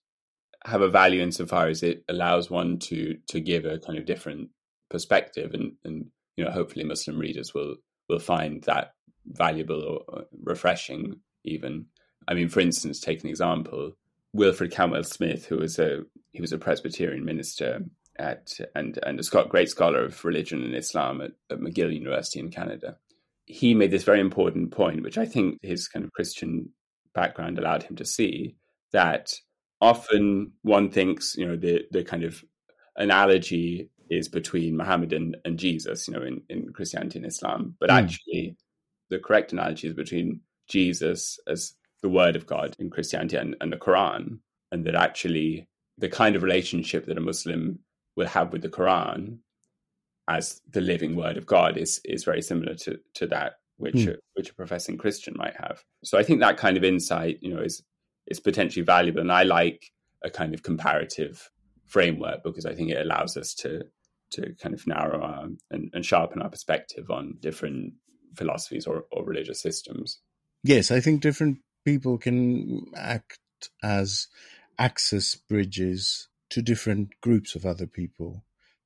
have 0.65 0.81
a 0.81 0.89
value 0.89 1.21
insofar 1.21 1.67
as 1.67 1.83
it 1.83 2.05
allows 2.09 2.51
one 2.51 2.79
to 2.79 3.17
to 3.29 3.41
give 3.41 3.65
a 3.65 3.79
kind 3.79 3.99
of 3.99 4.07
different 4.07 4.51
perspective 4.91 5.55
and 5.55 5.73
and 5.85 6.07
you 6.37 6.45
know 6.45 6.51
hopefully 6.51 6.85
Muslim 6.85 7.19
readers 7.19 7.53
will 7.55 7.77
will 8.09 8.19
find 8.21 8.63
that 8.65 8.93
valuable 9.27 10.05
or 10.09 10.25
refreshing 10.43 11.21
even. 11.45 11.87
I 12.29 12.35
mean, 12.35 12.49
for 12.49 12.61
instance, 12.61 13.01
take 13.01 13.23
an 13.25 13.31
example. 13.31 13.93
Wilfred 14.33 14.71
Cantwell 14.71 15.05
Smith, 15.05 15.47
who 15.47 15.59
was 15.59 15.79
a 15.79 16.01
he 16.33 16.41
was 16.41 16.53
a 16.53 16.59
Presbyterian 16.59 17.25
minister 17.25 17.81
at 18.19 18.59
and 18.75 18.99
and 19.03 19.21
a 19.21 19.23
Scott, 19.23 19.49
great 19.49 19.69
scholar 19.69 20.05
of 20.05 20.25
religion 20.25 20.63
and 20.63 20.75
Islam 20.75 21.21
at, 21.21 21.33
at 21.51 21.61
McGill 21.61 21.95
University 21.95 22.41
in 22.41 22.51
Canada. 22.51 22.97
He 23.45 23.75
made 23.75 23.91
this 23.91 24.05
very 24.05 24.21
important 24.21 24.71
point, 24.71 25.03
which 25.03 25.19
I 25.19 25.27
think 25.27 25.59
his 25.63 25.89
kind 25.89 26.05
of 26.05 26.13
Christian 26.13 26.71
background 27.15 27.59
allowed 27.59 27.83
him 27.83 27.97
to 27.97 28.05
see 28.05 28.57
that 28.93 29.35
often 29.81 30.53
one 30.63 30.91
thinks, 30.91 31.35
you 31.37 31.47
know, 31.47 31.57
the 31.57 31.83
the 31.91 32.05
kind 32.05 32.25
of 32.25 32.43
analogy 32.97 33.91
is 34.11 34.29
between 34.29 34.77
Muhammad 34.77 35.13
and, 35.13 35.37
and 35.45 35.59
Jesus, 35.59 36.07
you 36.07 36.15
know, 36.15 36.23
in, 36.23 36.43
in 36.51 36.73
Christianity 36.73 37.19
and 37.19 37.27
Islam. 37.27 37.75
But 37.81 37.89
mm. 37.89 37.95
actually, 37.95 38.57
the 39.09 39.19
correct 39.19 39.53
analogy 39.53 39.89
is 39.89 39.95
between 39.95 40.41
Jesus 40.69 41.39
as 41.47 41.75
the 42.03 42.09
Word 42.09 42.37
of 42.37 42.47
God 42.47 42.77
in 42.79 42.91
Christianity 42.91 43.37
and, 43.37 43.57
and 43.61 43.73
the 43.73 43.77
Quran, 43.77 44.39
and 44.71 44.85
that 44.85 44.95
actually 44.95 45.69
the 45.99 46.09
kind 46.09 46.37
of 46.37 46.43
relationship 46.43 47.07
that 47.07 47.19
a 47.19 47.21
Muslim 47.21 47.79
will 48.17 48.27
have 48.27 48.53
with 48.53 48.63
the 48.63 48.69
Quran 48.69 49.39
as 50.29 50.61
the 50.71 50.81
living 50.81 51.17
Word 51.17 51.37
of 51.37 51.47
God 51.47 51.77
is 51.77 52.01
is 52.05 52.25
very 52.25 52.43
similar 52.43 52.75
to 52.75 52.99
to 53.15 53.27
that 53.29 53.55
which 53.77 53.95
mm. 53.95 54.15
a, 54.15 54.17
which 54.35 54.51
a 54.51 54.55
professing 54.55 54.97
Christian 54.97 55.35
might 55.37 55.55
have. 55.57 55.83
So 56.05 56.19
I 56.19 56.23
think 56.23 56.41
that 56.41 56.57
kind 56.57 56.77
of 56.77 56.85
insight, 56.85 57.39
you 57.41 57.55
know, 57.55 57.61
is 57.61 57.83
is 58.27 58.41
potentially 58.41 58.85
valuable, 58.85 59.21
and 59.21 59.33
I 59.33 59.43
like 59.43 59.91
a 60.25 60.31
kind 60.31 60.55
of 60.55 60.63
comparative 60.63 61.51
framework 61.87 62.43
because 62.45 62.65
I 62.65 62.75
think 62.75 62.91
it 62.91 63.01
allows 63.01 63.37
us 63.37 63.55
to 63.55 63.83
to 64.33 64.55
kind 64.63 64.75
of 64.75 64.87
narrow 64.87 65.21
our, 65.21 65.49
and, 65.71 65.91
and 65.93 66.07
sharpen 66.07 66.41
our 66.41 66.49
perspective 66.49 67.11
on 67.11 67.35
different 67.41 67.93
philosophies 68.35 68.87
or, 68.87 69.05
or 69.13 69.25
religious 69.25 69.61
systems. 69.61 70.21
Yes, 70.65 70.91
I 70.91 71.01
think 71.01 71.21
different 71.21 71.59
people 71.85 72.19
can 72.19 72.87
act 72.97 73.39
as 73.83 74.29
access 74.79 75.35
bridges 75.35 76.29
to 76.51 76.63
different 76.63 77.11
groups 77.21 77.55
of 77.55 77.65
other 77.65 77.87
people. 77.87 78.45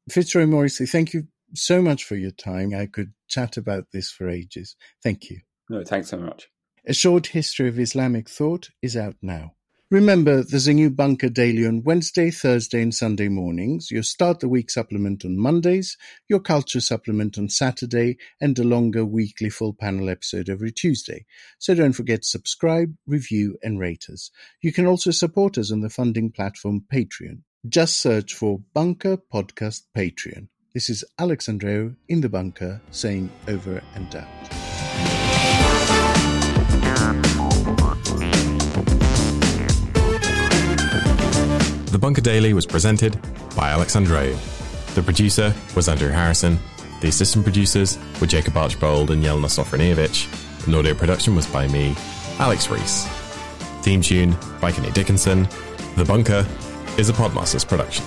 Fitzroy 0.09 0.47
Morrissey, 0.47 0.87
thank 0.87 1.13
you 1.13 1.27
so 1.55 1.83
much 1.83 2.05
for 2.05 2.17
your 2.17 2.31
time. 2.31 2.75
I 2.75 2.87
could 2.87 3.13
chat 3.29 3.57
about 3.57 3.87
this 3.93 4.11
for 4.11 4.29
ages. 4.29 4.77
Thank 5.03 5.31
you. 5.31 5.41
No, 5.69 5.83
thanks 5.85 6.09
so 6.11 6.19
much. 6.19 6.49
A 6.87 6.93
Short 6.93 7.29
History 7.29 7.69
of 7.69 7.79
Islamic 7.81 8.29
Thought 8.29 8.71
is 8.81 8.97
out 8.97 9.17
now. 9.21 9.56
Remember, 9.89 10.43
there's 10.43 10.67
a 10.67 10.73
new 10.73 10.91
Bunker 10.91 11.29
daily 11.29 11.65
on 11.65 11.85
Wednesday, 11.85 12.33
Thursday, 12.33 12.83
and 12.83 12.93
Sunday 12.93 13.29
mornings, 13.29 13.89
your 13.89 14.03
Start 14.03 14.41
the 14.41 14.49
Week 14.49 14.69
supplement 14.69 15.25
on 15.25 15.39
Mondays, 15.39 15.97
your 16.29 16.41
Culture 16.41 16.81
supplement 16.81 17.39
on 17.39 17.49
Saturday, 17.49 18.17
and 18.41 18.59
a 18.59 18.65
longer 18.65 19.05
weekly 19.05 19.49
full 19.49 19.73
panel 19.73 20.11
episode 20.11 20.49
every 20.49 20.73
Tuesday. 20.73 21.25
So 21.61 21.73
don't 21.73 21.93
forget 21.93 22.23
to 22.23 22.29
subscribe, 22.29 22.97
review, 23.07 23.59
and 23.63 23.79
rate 23.79 24.07
us. 24.13 24.33
You 24.61 24.73
can 24.73 24.87
also 24.87 25.13
support 25.13 25.57
us 25.57 25.71
on 25.71 25.83
the 25.83 25.91
funding 25.91 26.33
platform 26.33 26.83
Patreon. 26.93 27.43
Just 27.69 27.99
search 27.99 28.35
for 28.35 28.59
Bunker 28.75 29.17
Podcast 29.33 29.83
Patreon. 29.97 30.49
This 30.75 30.91
is 30.91 31.05
Alex 31.17 31.47
Andreou 31.47 31.95
in 32.09 32.23
the 32.23 32.29
bunker 32.29 32.81
saying 32.91 33.31
over 33.47 33.81
and 33.95 34.17
out. 34.17 36.06
The 41.97 42.01
Bunker 42.01 42.21
Daily 42.21 42.53
was 42.53 42.67
presented 42.67 43.19
by 43.57 43.71
Alex 43.71 43.97
Andreou. 43.97 44.37
The 44.95 45.03
producer 45.03 45.55
was 45.75 45.89
Andrew 45.89 46.11
Harrison. 46.11 46.59
The 47.01 47.09
assistant 47.09 47.43
producers 47.43 47.99
were 48.21 48.27
Jacob 48.27 48.55
Archbold 48.55 49.13
and 49.13 49.25
Jelena 49.25 49.47
Sofronijevic. 49.47 50.67
And 50.67 50.75
audio 50.75 50.93
production 50.93 51.35
was 51.35 51.47
by 51.47 51.67
me, 51.69 51.95
Alex 52.39 52.69
Rees. 52.69 53.07
Theme 53.81 54.03
tune 54.03 54.37
by 54.61 54.73
Kenny 54.73 54.91
Dickinson. 54.91 55.49
The 55.97 56.05
Bunker 56.05 56.47
is 56.99 57.09
a 57.09 57.15
Podmasters 57.15 57.67
production. 57.67 58.05